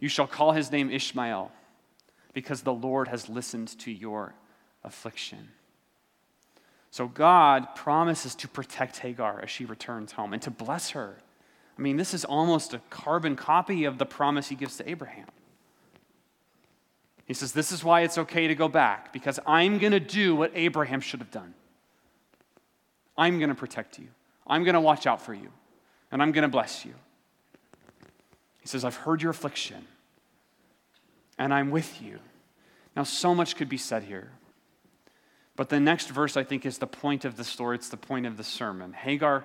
You 0.00 0.08
shall 0.08 0.26
call 0.26 0.52
his 0.52 0.70
name 0.70 0.90
Ishmael, 0.90 1.50
because 2.32 2.62
the 2.62 2.72
Lord 2.72 3.08
has 3.08 3.28
listened 3.28 3.78
to 3.80 3.90
your 3.90 4.34
affliction. 4.84 5.48
So 6.90 7.08
God 7.08 7.74
promises 7.74 8.34
to 8.36 8.48
protect 8.48 8.98
Hagar 8.98 9.40
as 9.42 9.50
she 9.50 9.64
returns 9.64 10.12
home 10.12 10.32
and 10.32 10.40
to 10.42 10.50
bless 10.50 10.90
her 10.90 11.18
I 11.78 11.82
mean, 11.82 11.96
this 11.96 12.14
is 12.14 12.24
almost 12.24 12.72
a 12.72 12.80
carbon 12.90 13.36
copy 13.36 13.84
of 13.84 13.98
the 13.98 14.06
promise 14.06 14.48
he 14.48 14.54
gives 14.54 14.76
to 14.78 14.88
Abraham. 14.88 15.26
He 17.26 17.34
says, 17.34 17.52
This 17.52 17.72
is 17.72 17.84
why 17.84 18.00
it's 18.02 18.16
okay 18.16 18.46
to 18.46 18.54
go 18.54 18.68
back, 18.68 19.12
because 19.12 19.38
I'm 19.46 19.78
going 19.78 19.92
to 19.92 20.00
do 20.00 20.34
what 20.34 20.52
Abraham 20.54 21.00
should 21.00 21.20
have 21.20 21.30
done. 21.30 21.54
I'm 23.18 23.38
going 23.38 23.48
to 23.48 23.54
protect 23.54 23.98
you, 23.98 24.08
I'm 24.46 24.64
going 24.64 24.74
to 24.74 24.80
watch 24.80 25.06
out 25.06 25.20
for 25.20 25.34
you, 25.34 25.50
and 26.10 26.22
I'm 26.22 26.32
going 26.32 26.42
to 26.42 26.48
bless 26.48 26.84
you. 26.84 26.94
He 28.60 28.68
says, 28.68 28.84
I've 28.84 28.96
heard 28.96 29.22
your 29.22 29.30
affliction. 29.30 29.86
and 31.38 31.52
I'm 31.52 31.70
with 31.70 32.00
you. 32.00 32.18
Now, 32.96 33.02
so 33.02 33.34
much 33.34 33.56
could 33.56 33.68
be 33.68 33.76
said 33.76 34.04
here. 34.04 34.30
But 35.54 35.68
the 35.68 35.78
next 35.78 36.08
verse, 36.08 36.36
I 36.36 36.44
think, 36.44 36.66
is 36.66 36.78
the 36.78 36.86
point 36.86 37.24
of 37.24 37.36
the 37.36 37.44
story. 37.44 37.76
It's 37.76 37.90
the 37.90 37.96
point 37.96 38.26
of 38.26 38.36
the 38.36 38.44
sermon. 38.44 38.92
Hagar 38.92 39.44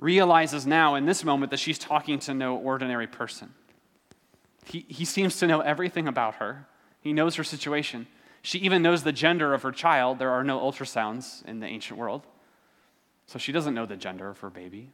realizes 0.00 0.66
now 0.66 0.94
in 0.94 1.06
this 1.06 1.24
moment 1.24 1.50
that 1.50 1.58
she's 1.58 1.78
talking 1.78 2.18
to 2.20 2.34
no 2.34 2.56
ordinary 2.56 3.06
person. 3.06 3.54
He, 4.64 4.84
he 4.88 5.04
seems 5.04 5.38
to 5.38 5.46
know 5.46 5.60
everything 5.60 6.08
about 6.08 6.36
her, 6.36 6.66
he 7.00 7.12
knows 7.12 7.36
her 7.36 7.44
situation. 7.44 8.06
She 8.42 8.58
even 8.58 8.80
knows 8.80 9.02
the 9.02 9.12
gender 9.12 9.54
of 9.54 9.62
her 9.62 9.72
child. 9.72 10.20
There 10.20 10.30
are 10.30 10.44
no 10.44 10.60
ultrasounds 10.60 11.44
in 11.46 11.58
the 11.58 11.66
ancient 11.66 11.98
world. 11.98 12.22
So 13.26 13.40
she 13.40 13.50
doesn't 13.50 13.74
know 13.74 13.86
the 13.86 13.96
gender 13.96 14.28
of 14.28 14.38
her 14.38 14.50
baby. 14.50 14.90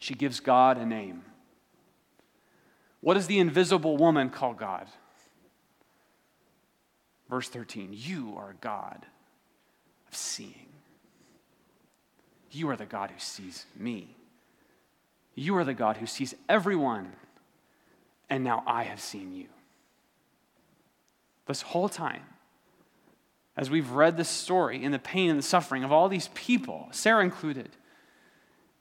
She 0.00 0.14
gives 0.14 0.40
God 0.40 0.76
a 0.76 0.84
name. 0.84 1.22
What 3.00 3.14
does 3.14 3.28
the 3.28 3.38
invisible 3.38 3.96
woman 3.96 4.28
call 4.28 4.54
God? 4.54 4.88
Verse 7.28 7.48
13 7.48 7.90
You 7.92 8.34
are 8.36 8.56
God 8.60 9.06
of 10.08 10.16
seeing. 10.16 10.69
You 12.50 12.68
are 12.70 12.76
the 12.76 12.86
God 12.86 13.10
who 13.10 13.18
sees 13.18 13.66
me. 13.76 14.16
You 15.34 15.56
are 15.56 15.64
the 15.64 15.74
God 15.74 15.96
who 15.96 16.06
sees 16.06 16.34
everyone. 16.48 17.12
And 18.28 18.44
now 18.44 18.62
I 18.66 18.84
have 18.84 19.00
seen 19.00 19.34
you. 19.34 19.46
This 21.46 21.62
whole 21.62 21.88
time, 21.88 22.22
as 23.56 23.70
we've 23.70 23.90
read 23.90 24.16
this 24.16 24.28
story 24.28 24.84
and 24.84 24.94
the 24.94 24.98
pain 24.98 25.30
and 25.30 25.38
the 25.38 25.42
suffering 25.42 25.82
of 25.82 25.92
all 25.92 26.08
these 26.08 26.28
people, 26.34 26.88
Sarah 26.92 27.24
included, 27.24 27.70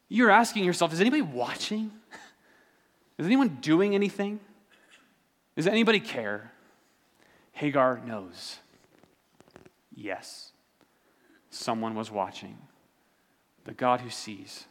you're 0.07 0.29
asking 0.29 0.65
yourself, 0.65 0.93
is 0.93 1.01
anybody 1.01 1.21
watching? 1.21 1.91
Is 3.17 3.25
anyone 3.25 3.57
doing 3.59 3.95
anything? 3.95 4.39
Does 5.57 5.67
anybody 5.67 5.99
care? 5.99 6.53
Hagar 7.51 7.99
knows. 8.05 8.59
Yes, 9.93 10.53
someone 11.49 11.95
was 11.95 12.09
watching. 12.09 12.57
The 13.65 13.73
God 13.73 14.01
who 14.01 14.09
sees. 14.09 14.65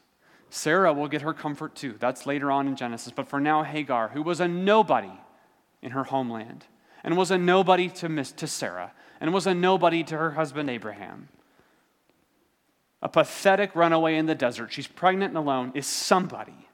Sarah 0.51 0.93
will 0.93 1.09
get 1.09 1.23
her 1.23 1.35
comfort 1.35 1.75
too. 1.75 1.97
That's 1.99 2.27
later 2.27 2.51
on 2.51 2.67
in 2.67 2.77
Genesis. 2.77 3.13
But 3.15 3.29
for 3.29 3.41
now, 3.41 3.63
Hagar, 3.63 4.09
who 4.09 4.23
was 4.23 4.41
a 4.41 4.49
nobody 4.49 5.13
in 5.83 5.93
her 5.93 6.05
homeland, 6.05 6.65
and 7.05 7.17
was 7.17 7.31
a 7.31 7.39
nobody 7.39 7.89
to, 7.89 8.09
miss, 8.09 8.33
to 8.33 8.47
Sarah, 8.47 8.93
and 9.21 9.33
was 9.33 9.47
a 9.47 9.55
nobody 9.55 10.03
to 10.05 10.17
her 10.17 10.33
husband 10.33 10.69
Abraham, 10.69 11.29
a 13.01 13.09
pathetic 13.09 13.77
runaway 13.77 14.17
in 14.17 14.27
the 14.27 14.35
desert, 14.35 14.73
she's 14.73 14.89
pregnant 14.89 15.31
and 15.31 15.39
alone, 15.39 15.71
is 15.75 15.87
somebody 15.87 16.69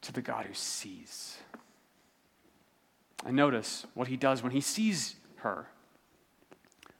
to 0.00 0.12
the 0.12 0.22
God 0.22 0.46
who 0.46 0.54
sees. 0.54 1.38
And 3.24 3.36
notice 3.36 3.86
what 3.94 4.08
he 4.08 4.16
does 4.16 4.42
when 4.42 4.52
he 4.52 4.60
sees 4.60 5.16
her. 5.36 5.68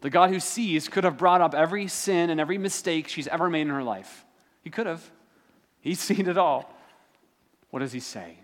The 0.06 0.10
God 0.10 0.30
who 0.30 0.38
sees 0.38 0.86
could 0.86 1.02
have 1.02 1.16
brought 1.16 1.40
up 1.40 1.52
every 1.52 1.88
sin 1.88 2.30
and 2.30 2.38
every 2.38 2.58
mistake 2.58 3.08
she's 3.08 3.26
ever 3.26 3.50
made 3.50 3.62
in 3.62 3.70
her 3.70 3.82
life. 3.82 4.24
He 4.62 4.70
could 4.70 4.86
have. 4.86 5.02
He's 5.80 5.98
seen 6.08 6.28
it 6.28 6.38
all. 6.38 6.72
What 7.70 7.80
does 7.80 7.90
he 7.90 7.98
say? 7.98 8.38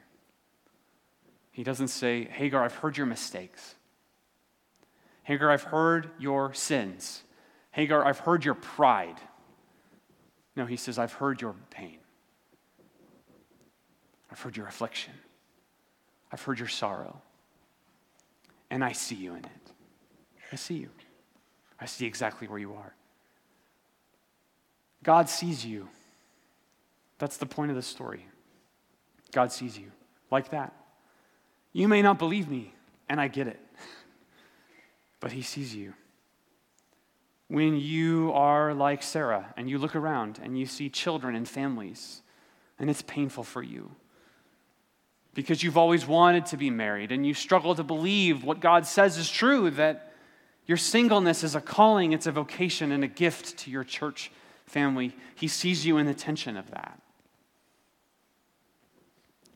He 1.52 1.62
doesn't 1.62 1.86
say, 1.86 2.24
Hagar, 2.24 2.64
I've 2.64 2.74
heard 2.74 2.96
your 2.96 3.06
mistakes. 3.06 3.76
Hagar, 5.22 5.52
I've 5.52 5.62
heard 5.62 6.10
your 6.18 6.52
sins. 6.52 7.22
Hagar, 7.70 8.04
I've 8.04 8.18
heard 8.18 8.44
your 8.44 8.54
pride. 8.54 9.20
No, 10.56 10.66
he 10.66 10.76
says, 10.76 10.98
I've 10.98 11.12
heard 11.12 11.40
your 11.40 11.54
pain. 11.70 11.98
I've 14.32 14.40
heard 14.40 14.56
your 14.56 14.66
affliction. 14.66 15.12
I've 16.32 16.42
heard 16.42 16.58
your 16.58 16.66
sorrow. 16.66 17.22
And 18.68 18.84
I 18.84 18.90
see 18.90 19.14
you 19.14 19.36
in 19.36 19.44
it. 19.44 19.72
I 20.50 20.56
see 20.56 20.74
you. 20.74 20.88
I 21.82 21.86
see 21.86 22.06
exactly 22.06 22.46
where 22.46 22.60
you 22.60 22.74
are. 22.74 22.94
God 25.02 25.28
sees 25.28 25.66
you. 25.66 25.88
That's 27.18 27.38
the 27.38 27.46
point 27.46 27.72
of 27.72 27.76
the 27.76 27.82
story. 27.82 28.24
God 29.32 29.50
sees 29.50 29.76
you 29.76 29.90
like 30.30 30.50
that. 30.50 30.72
You 31.72 31.88
may 31.88 32.00
not 32.00 32.20
believe 32.20 32.48
me, 32.48 32.72
and 33.08 33.20
I 33.20 33.26
get 33.26 33.48
it, 33.48 33.58
but 35.20 35.32
He 35.32 35.42
sees 35.42 35.74
you. 35.74 35.94
When 37.48 37.76
you 37.80 38.30
are 38.32 38.74
like 38.74 39.02
Sarah 39.02 39.52
and 39.56 39.68
you 39.68 39.78
look 39.78 39.96
around 39.96 40.38
and 40.40 40.56
you 40.56 40.66
see 40.66 40.88
children 40.88 41.34
and 41.34 41.48
families, 41.48 42.22
and 42.78 42.88
it's 42.88 43.02
painful 43.02 43.42
for 43.42 43.62
you 43.62 43.90
because 45.34 45.64
you've 45.64 45.76
always 45.76 46.06
wanted 46.06 46.46
to 46.46 46.56
be 46.56 46.70
married 46.70 47.10
and 47.10 47.26
you 47.26 47.34
struggle 47.34 47.74
to 47.74 47.82
believe 47.82 48.44
what 48.44 48.60
God 48.60 48.86
says 48.86 49.18
is 49.18 49.28
true 49.28 49.68
that 49.70 50.11
your 50.66 50.76
singleness 50.76 51.42
is 51.42 51.54
a 51.54 51.60
calling, 51.60 52.12
it's 52.12 52.26
a 52.26 52.32
vocation, 52.32 52.92
and 52.92 53.02
a 53.02 53.08
gift 53.08 53.58
to 53.58 53.70
your 53.70 53.84
church 53.84 54.30
family. 54.66 55.14
He 55.34 55.48
sees 55.48 55.84
you 55.84 55.98
in 55.98 56.06
the 56.06 56.14
tension 56.14 56.56
of 56.56 56.70
that. 56.70 57.00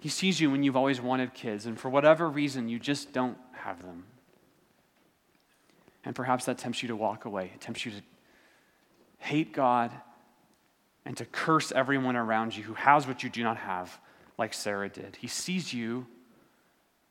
He 0.01 0.09
sees 0.09 0.41
you 0.41 0.51
when 0.51 0.63
you've 0.63 0.77
always 0.77 1.01
wanted 1.01 1.35
kids, 1.35 1.67
and 1.67 1.79
for 1.79 1.89
whatever 1.89 2.29
reason, 2.29 2.69
you 2.69 2.79
just 2.79 3.13
don't 3.13 3.39
have 3.53 3.83
them. 3.83 4.05
And 6.05 6.15
perhaps 6.15 6.45
that 6.45 6.59
tempts 6.59 6.83
you 6.83 6.89
to 6.89 6.97
walk 6.97 7.25
away, 7.25 7.51
it 7.55 7.61
tempts 7.61 7.85
you 7.85 7.93
to 7.93 8.03
hate 9.19 9.53
God 9.53 9.91
and 11.05 11.17
to 11.17 11.25
curse 11.25 11.73
everyone 11.73 12.17
around 12.17 12.57
you 12.57 12.63
who 12.63 12.75
has 12.75 13.07
what 13.07 13.23
you 13.23 13.31
do 13.31 13.43
not 13.43 13.57
have 13.57 13.99
like 14.39 14.53
Sarah 14.53 14.89
did. 14.89 15.17
He 15.17 15.29
sees 15.29 15.73
you 15.73 16.07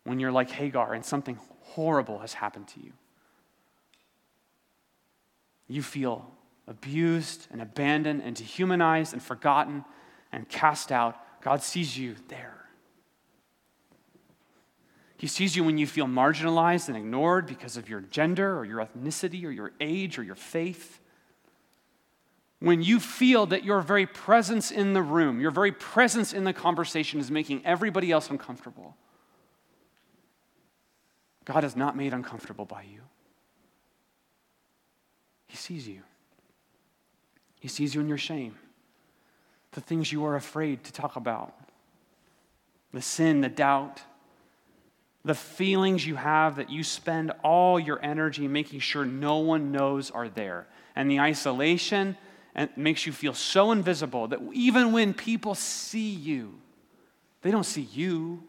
when 0.03 0.19
you're 0.19 0.31
like 0.31 0.51
Hagar 0.51 0.93
and 0.93 1.03
something 1.03 1.39
horrible 1.61 2.19
has 2.19 2.33
happened 2.33 2.67
to 2.69 2.79
you. 2.79 2.91
You 5.67 5.81
feel 5.81 6.31
abused 6.67 7.47
and 7.51 7.61
abandoned 7.61 8.21
and 8.23 8.35
dehumanized 8.35 9.13
and 9.13 9.21
forgotten 9.21 9.85
and 10.31 10.47
cast 10.49 10.91
out. 10.91 11.15
God 11.41 11.61
sees 11.61 11.97
you 11.97 12.15
there. 12.27 12.51
He 15.17 15.27
sees 15.27 15.55
you 15.55 15.63
when 15.63 15.77
you 15.77 15.87
feel 15.87 16.07
marginalized 16.07 16.87
and 16.87 16.97
ignored 16.97 17.47
because 17.47 17.77
of 17.77 17.87
your 17.87 18.01
gender 18.01 18.57
or 18.57 18.65
your 18.65 18.85
ethnicity 18.85 19.45
or 19.45 19.51
your 19.51 19.71
age 19.79 20.19
or 20.19 20.23
your 20.23 20.35
faith 20.35 20.99
when 22.59 22.81
you 22.81 22.99
feel 22.99 23.45
that 23.47 23.63
your 23.63 23.81
very 23.81 24.05
presence 24.07 24.71
in 24.71 24.93
the 24.93 25.01
room, 25.01 25.39
your 25.39 25.51
very 25.51 25.71
presence 25.71 26.33
in 26.33 26.45
the 26.45 26.53
conversation 26.53 27.19
is 27.19 27.29
making 27.29 27.65
everybody 27.65 28.11
else 28.11 28.29
uncomfortable. 28.29 28.95
God 31.43 31.63
is 31.63 31.75
not 31.75 31.95
made 31.95 32.13
uncomfortable 32.13 32.65
by 32.65 32.83
you. 32.83 33.01
He 35.55 35.57
sees 35.57 35.87
you. 35.87 36.01
He 37.61 37.69
sees 37.69 37.95
you 37.95 38.01
in 38.01 38.09
your 38.09 38.17
shame, 38.17 38.57
the 39.71 39.79
things 39.79 40.11
you 40.11 40.25
are 40.25 40.35
afraid 40.35 40.83
to 40.83 40.91
talk 40.91 41.15
about, 41.15 41.55
the 42.91 43.01
sin, 43.01 43.39
the 43.39 43.47
doubt, 43.47 44.01
the 45.23 45.33
feelings 45.33 46.05
you 46.05 46.15
have 46.15 46.57
that 46.57 46.69
you 46.69 46.83
spend 46.83 47.31
all 47.41 47.79
your 47.79 48.03
energy 48.03 48.49
making 48.49 48.81
sure 48.81 49.05
no 49.05 49.37
one 49.37 49.71
knows 49.71 50.11
are 50.11 50.27
there, 50.27 50.67
and 50.93 51.09
the 51.09 51.21
isolation 51.21 52.17
and 52.53 52.69
makes 52.75 53.05
you 53.05 53.13
feel 53.13 53.33
so 53.33 53.71
invisible 53.71 54.27
that 54.27 54.41
even 54.51 54.91
when 54.91 55.13
people 55.13 55.55
see 55.55 56.09
you, 56.09 56.53
they 57.43 57.51
don't 57.51 57.63
see 57.63 57.87
you. 57.93 58.43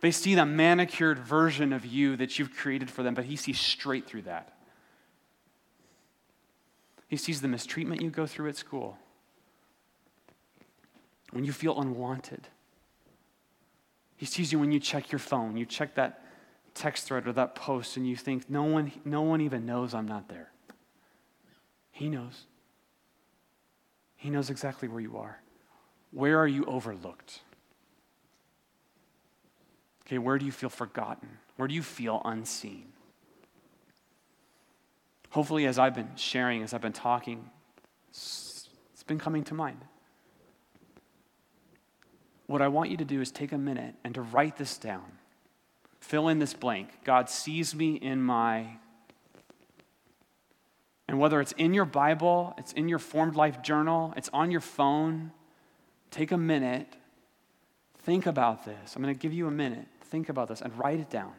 They 0.00 0.10
see 0.10 0.34
the 0.34 0.44
manicured 0.44 1.20
version 1.20 1.72
of 1.72 1.86
you 1.86 2.16
that 2.16 2.40
you've 2.40 2.56
created 2.56 2.90
for 2.90 3.04
them, 3.04 3.14
but 3.14 3.26
he 3.26 3.36
sees 3.36 3.60
straight 3.60 4.08
through 4.08 4.22
that. 4.22 4.58
He 7.12 7.18
sees 7.18 7.42
the 7.42 7.48
mistreatment 7.48 8.00
you 8.00 8.08
go 8.08 8.24
through 8.24 8.48
at 8.48 8.56
school. 8.56 8.96
When 11.30 11.44
you 11.44 11.52
feel 11.52 11.78
unwanted. 11.78 12.48
He 14.16 14.24
sees 14.24 14.50
you 14.50 14.58
when 14.58 14.72
you 14.72 14.80
check 14.80 15.12
your 15.12 15.18
phone, 15.18 15.58
you 15.58 15.66
check 15.66 15.94
that 15.96 16.24
text 16.72 17.06
thread 17.06 17.28
or 17.28 17.34
that 17.34 17.54
post, 17.54 17.98
and 17.98 18.08
you 18.08 18.16
think, 18.16 18.48
no 18.48 18.62
one, 18.62 18.92
no 19.04 19.20
one 19.20 19.42
even 19.42 19.66
knows 19.66 19.92
I'm 19.92 20.08
not 20.08 20.30
there. 20.30 20.52
He 21.90 22.08
knows. 22.08 22.46
He 24.16 24.30
knows 24.30 24.48
exactly 24.48 24.88
where 24.88 25.02
you 25.02 25.18
are. 25.18 25.38
Where 26.12 26.38
are 26.38 26.48
you 26.48 26.64
overlooked? 26.64 27.40
Okay, 30.06 30.16
where 30.16 30.38
do 30.38 30.46
you 30.46 30.52
feel 30.52 30.70
forgotten? 30.70 31.28
Where 31.56 31.68
do 31.68 31.74
you 31.74 31.82
feel 31.82 32.22
unseen? 32.24 32.91
Hopefully, 35.32 35.66
as 35.66 35.78
I've 35.78 35.94
been 35.94 36.10
sharing, 36.16 36.62
as 36.62 36.72
I've 36.72 36.80
been 36.80 36.92
talking, 36.92 37.50
it's 38.10 38.68
been 39.06 39.18
coming 39.18 39.44
to 39.44 39.54
mind. 39.54 39.84
What 42.46 42.62
I 42.62 42.68
want 42.68 42.90
you 42.90 42.96
to 42.98 43.04
do 43.04 43.20
is 43.20 43.30
take 43.30 43.52
a 43.52 43.58
minute 43.58 43.94
and 44.04 44.14
to 44.14 44.22
write 44.22 44.56
this 44.56 44.78
down. 44.78 45.18
Fill 46.00 46.28
in 46.28 46.38
this 46.38 46.54
blank. 46.54 47.04
God 47.04 47.30
sees 47.30 47.74
me 47.74 47.94
in 47.94 48.22
my 48.22 48.78
and 51.08 51.18
whether 51.18 51.40
it's 51.40 51.52
in 51.52 51.74
your 51.74 51.84
Bible, 51.84 52.54
it's 52.56 52.72
in 52.72 52.88
your 52.88 52.98
formed 52.98 53.36
life 53.36 53.60
journal, 53.60 54.14
it's 54.16 54.30
on 54.32 54.50
your 54.50 54.62
phone, 54.62 55.32
take 56.10 56.32
a 56.32 56.38
minute, 56.38 56.96
Think 58.02 58.26
about 58.26 58.64
this. 58.64 58.96
I'm 58.96 59.02
going 59.02 59.14
to 59.14 59.18
give 59.18 59.32
you 59.32 59.46
a 59.46 59.50
minute. 59.50 59.86
Think 60.02 60.28
about 60.28 60.48
this 60.48 60.60
and 60.60 60.76
write 60.76 60.98
it 60.98 61.08
down. 61.08 61.32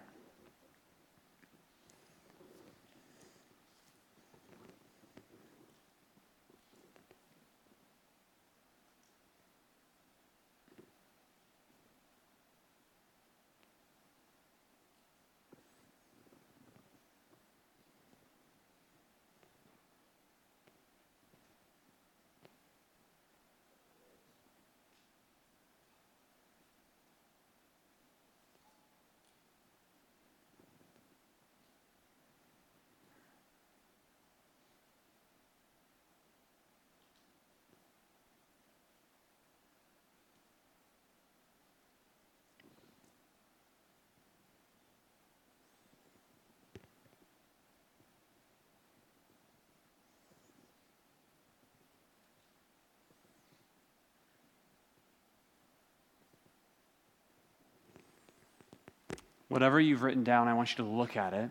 Whatever 59.53 59.79
you've 59.79 60.01
written 60.01 60.23
down, 60.23 60.47
I 60.47 60.55
want 60.55 60.71
you 60.71 60.83
to 60.83 60.89
look 60.89 61.15
at 61.15 61.35
it. 61.35 61.47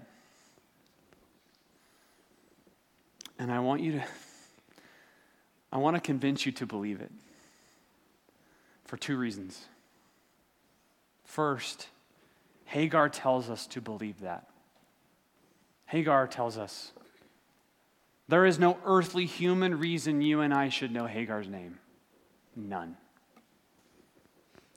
And 3.38 3.52
I 3.52 3.60
want 3.60 3.80
you 3.80 3.92
to, 3.92 4.04
I 5.70 5.78
want 5.78 5.94
to 5.94 6.00
convince 6.00 6.44
you 6.44 6.50
to 6.50 6.66
believe 6.66 7.00
it 7.00 7.12
for 8.86 8.96
two 8.96 9.16
reasons. 9.16 9.66
First, 11.22 11.86
Hagar 12.64 13.08
tells 13.08 13.48
us 13.48 13.68
to 13.68 13.80
believe 13.80 14.18
that. 14.22 14.48
Hagar 15.86 16.26
tells 16.26 16.58
us 16.58 16.90
there 18.26 18.44
is 18.44 18.58
no 18.58 18.78
earthly 18.84 19.26
human 19.26 19.78
reason 19.78 20.22
you 20.22 20.40
and 20.40 20.52
I 20.52 20.70
should 20.70 20.90
know 20.90 21.06
Hagar's 21.06 21.46
name. 21.46 21.78
None. 22.56 22.96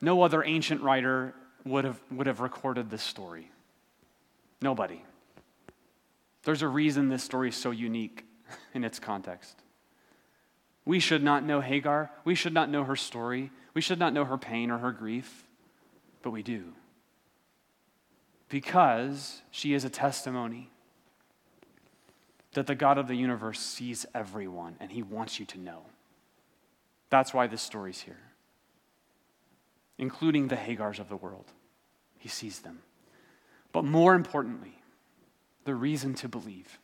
No 0.00 0.22
other 0.22 0.44
ancient 0.44 0.80
writer 0.80 1.34
would 1.66 1.84
have, 1.84 2.00
would 2.10 2.26
have 2.26 2.40
recorded 2.40 2.90
this 2.90 3.02
story? 3.02 3.50
Nobody. 4.62 5.02
There's 6.44 6.62
a 6.62 6.68
reason 6.68 7.08
this 7.08 7.24
story 7.24 7.48
is 7.48 7.56
so 7.56 7.70
unique 7.72 8.24
in 8.72 8.84
its 8.84 8.98
context. 8.98 9.56
We 10.84 11.00
should 11.00 11.22
not 11.22 11.44
know 11.44 11.60
Hagar. 11.60 12.10
We 12.24 12.36
should 12.36 12.54
not 12.54 12.70
know 12.70 12.84
her 12.84 12.96
story. 12.96 13.50
We 13.74 13.80
should 13.80 13.98
not 13.98 14.12
know 14.12 14.24
her 14.24 14.38
pain 14.38 14.70
or 14.70 14.78
her 14.78 14.92
grief, 14.92 15.46
but 16.22 16.30
we 16.30 16.42
do. 16.42 16.72
Because 18.48 19.42
she 19.50 19.74
is 19.74 19.84
a 19.84 19.90
testimony 19.90 20.70
that 22.52 22.68
the 22.68 22.76
God 22.76 22.96
of 22.96 23.08
the 23.08 23.16
universe 23.16 23.58
sees 23.58 24.06
everyone 24.14 24.76
and 24.78 24.92
he 24.92 25.02
wants 25.02 25.40
you 25.40 25.46
to 25.46 25.58
know. 25.58 25.82
That's 27.10 27.34
why 27.34 27.48
this 27.48 27.62
story's 27.62 28.00
here, 28.00 28.20
including 29.98 30.48
the 30.48 30.56
Hagars 30.56 30.98
of 30.98 31.08
the 31.08 31.16
world. 31.16 31.46
He 32.18 32.28
sees 32.28 32.60
them. 32.60 32.80
But 33.72 33.84
more 33.84 34.14
importantly, 34.14 34.82
the 35.64 35.74
reason 35.74 36.14
to 36.14 36.28
believe 36.28 36.78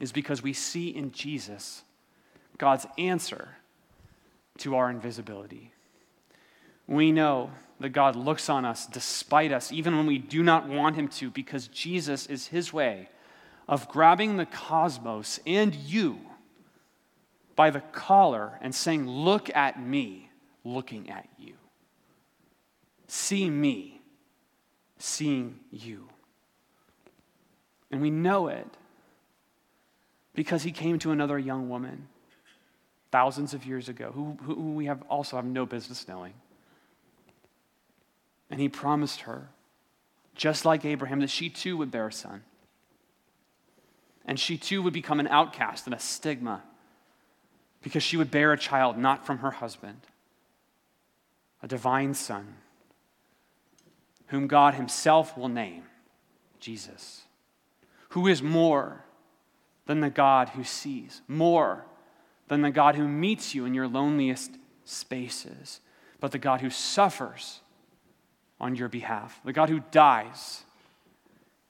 is 0.00 0.12
because 0.12 0.42
we 0.42 0.52
see 0.52 0.88
in 0.88 1.12
Jesus 1.12 1.82
God's 2.56 2.86
answer 2.96 3.56
to 4.58 4.76
our 4.76 4.90
invisibility. 4.90 5.72
We 6.86 7.12
know 7.12 7.50
that 7.80 7.90
God 7.90 8.16
looks 8.16 8.48
on 8.48 8.64
us 8.64 8.86
despite 8.86 9.52
us, 9.52 9.72
even 9.72 9.96
when 9.96 10.06
we 10.06 10.18
do 10.18 10.42
not 10.42 10.68
want 10.68 10.96
Him 10.96 11.08
to, 11.08 11.30
because 11.30 11.68
Jesus 11.68 12.26
is 12.26 12.48
His 12.48 12.72
way 12.72 13.08
of 13.68 13.88
grabbing 13.88 14.36
the 14.36 14.46
cosmos 14.46 15.38
and 15.46 15.74
you 15.74 16.18
by 17.54 17.70
the 17.70 17.80
collar 17.80 18.58
and 18.60 18.74
saying, 18.74 19.06
Look 19.06 19.54
at 19.54 19.80
me, 19.80 20.27
looking 20.64 21.10
at 21.10 21.28
you. 21.38 21.54
See 23.06 23.48
me, 23.48 24.00
seeing 24.98 25.60
you. 25.70 26.08
And 27.90 28.02
we 28.02 28.10
know 28.10 28.48
it 28.48 28.68
because 30.34 30.62
he 30.62 30.72
came 30.72 30.98
to 31.00 31.10
another 31.10 31.38
young 31.38 31.68
woman 31.68 32.08
thousands 33.10 33.54
of 33.54 33.64
years 33.64 33.88
ago 33.88 34.12
who, 34.14 34.36
who 34.42 34.74
we 34.74 34.86
have 34.86 35.02
also 35.08 35.36
have 35.36 35.44
no 35.44 35.64
business 35.64 36.06
knowing. 36.06 36.34
And 38.50 38.60
he 38.60 38.68
promised 38.68 39.22
her, 39.22 39.48
just 40.34 40.64
like 40.64 40.84
Abraham, 40.84 41.20
that 41.20 41.30
she 41.30 41.48
too 41.48 41.76
would 41.76 41.90
bear 41.90 42.08
a 42.08 42.12
son. 42.12 42.42
And 44.24 44.38
she 44.38 44.58
too 44.58 44.82
would 44.82 44.92
become 44.92 45.20
an 45.20 45.26
outcast 45.26 45.86
and 45.86 45.94
a 45.94 45.98
stigma 45.98 46.62
because 47.82 48.02
she 48.02 48.16
would 48.16 48.30
bear 48.30 48.52
a 48.52 48.58
child 48.58 48.98
not 48.98 49.24
from 49.24 49.38
her 49.38 49.50
husband, 49.50 50.00
a 51.62 51.68
divine 51.68 52.14
son 52.14 52.54
whom 54.28 54.46
God 54.46 54.74
Himself 54.74 55.36
will 55.36 55.48
name 55.48 55.84
Jesus, 56.60 57.22
who 58.10 58.26
is 58.26 58.42
more 58.42 59.04
than 59.86 60.00
the 60.00 60.10
God 60.10 60.50
who 60.50 60.64
sees, 60.64 61.22
more 61.26 61.86
than 62.48 62.62
the 62.62 62.70
God 62.70 62.94
who 62.94 63.08
meets 63.08 63.54
you 63.54 63.64
in 63.64 63.74
your 63.74 63.88
loneliest 63.88 64.52
spaces, 64.84 65.80
but 66.20 66.32
the 66.32 66.38
God 66.38 66.60
who 66.60 66.70
suffers 66.70 67.60
on 68.60 68.76
your 68.76 68.88
behalf, 68.88 69.40
the 69.44 69.52
God 69.52 69.68
who 69.68 69.82
dies 69.90 70.64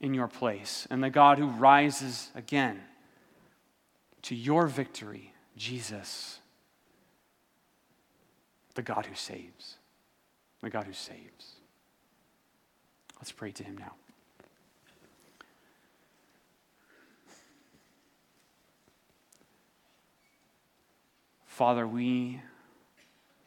in 0.01 0.15
your 0.15 0.29
place, 0.29 0.87
and 0.91 1.03
the 1.03 1.11
God 1.11 1.39
who 1.39 1.47
rises 1.47 2.31
again 2.35 2.81
to 4.23 4.35
your 4.35 4.67
victory, 4.67 5.33
Jesus, 5.57 6.39
the 8.75 8.83
God 8.83 9.07
who 9.07 9.15
saves, 9.15 9.78
the 10.63 10.71
God 10.71 10.85
who 10.85 10.93
saves. 10.93 11.57
Let's 13.17 13.33
pray 13.33 13.53
to 13.53 13.65
him 13.65 13.77
now. 13.79 13.93
Father, 21.47 21.87
we 21.87 22.41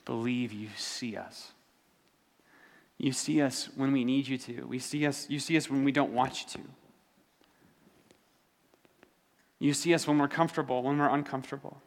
believe 0.04 0.52
you 0.52 0.68
see 0.76 1.16
us. 1.16 1.54
You 2.98 3.14
see 3.14 3.42
us 3.42 3.70
when 3.76 3.94
we 3.94 4.04
need 4.04 4.28
you 4.28 4.38
to. 4.38 4.64
We 4.64 4.80
see 4.80 5.08
us, 5.08 5.30
you 5.30 5.40
see 5.40 5.56
us 5.56 5.70
when 5.70 5.84
we 5.86 5.92
don't 5.92 6.12
want 6.12 6.42
you 6.42 6.62
to. 6.62 6.70
You 9.60 9.74
see 9.74 9.94
us 9.94 10.08
when 10.08 10.18
we're 10.18 10.28
comfortable, 10.28 10.84
when 10.84 10.98
we're 10.98 11.08
uncomfortable. 11.08 11.82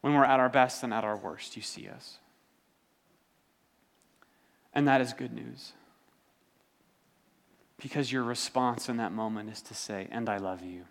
When 0.00 0.14
we're 0.14 0.24
at 0.24 0.40
our 0.40 0.48
best 0.48 0.82
and 0.82 0.94
at 0.94 1.04
our 1.04 1.16
worst, 1.16 1.54
you 1.56 1.62
see 1.62 1.88
us. 1.88 2.18
And 4.74 4.88
that 4.88 5.00
is 5.00 5.12
good 5.12 5.32
news. 5.32 5.72
Because 7.80 8.10
your 8.10 8.22
response 8.22 8.88
in 8.88 8.98
that 8.98 9.12
moment 9.12 9.50
is 9.50 9.60
to 9.62 9.74
say, 9.74 10.08
And 10.10 10.28
I 10.28 10.38
love 10.38 10.62
you. 10.62 10.84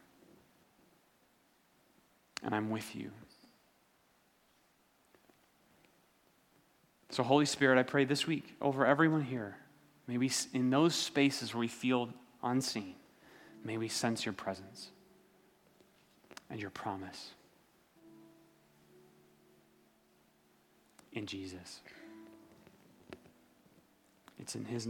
And 2.44 2.54
I'm 2.54 2.70
with 2.70 2.96
you. 2.96 3.12
So, 7.12 7.24
Holy 7.24 7.46
Spirit, 7.46 7.78
I 7.78 7.84
pray 7.84 8.06
this 8.06 8.26
week 8.26 8.56
over 8.62 8.86
everyone 8.86 9.22
here, 9.22 9.58
may 10.08 10.18
we, 10.18 10.32
in 10.54 10.70
those 10.70 10.96
spaces 10.96 11.54
where 11.54 11.60
we 11.60 11.68
feel 11.68 12.10
unseen, 12.42 12.96
may 13.66 13.78
we 13.78 13.90
sense 13.90 14.26
your 14.26 14.34
presence 14.34 14.90
and 16.50 16.60
your 16.60 16.70
promise. 16.70 17.32
In 21.12 21.26
Jesus. 21.26 21.82
It's 24.42 24.56
in 24.56 24.66
his 24.66 24.88
name. 24.88 24.90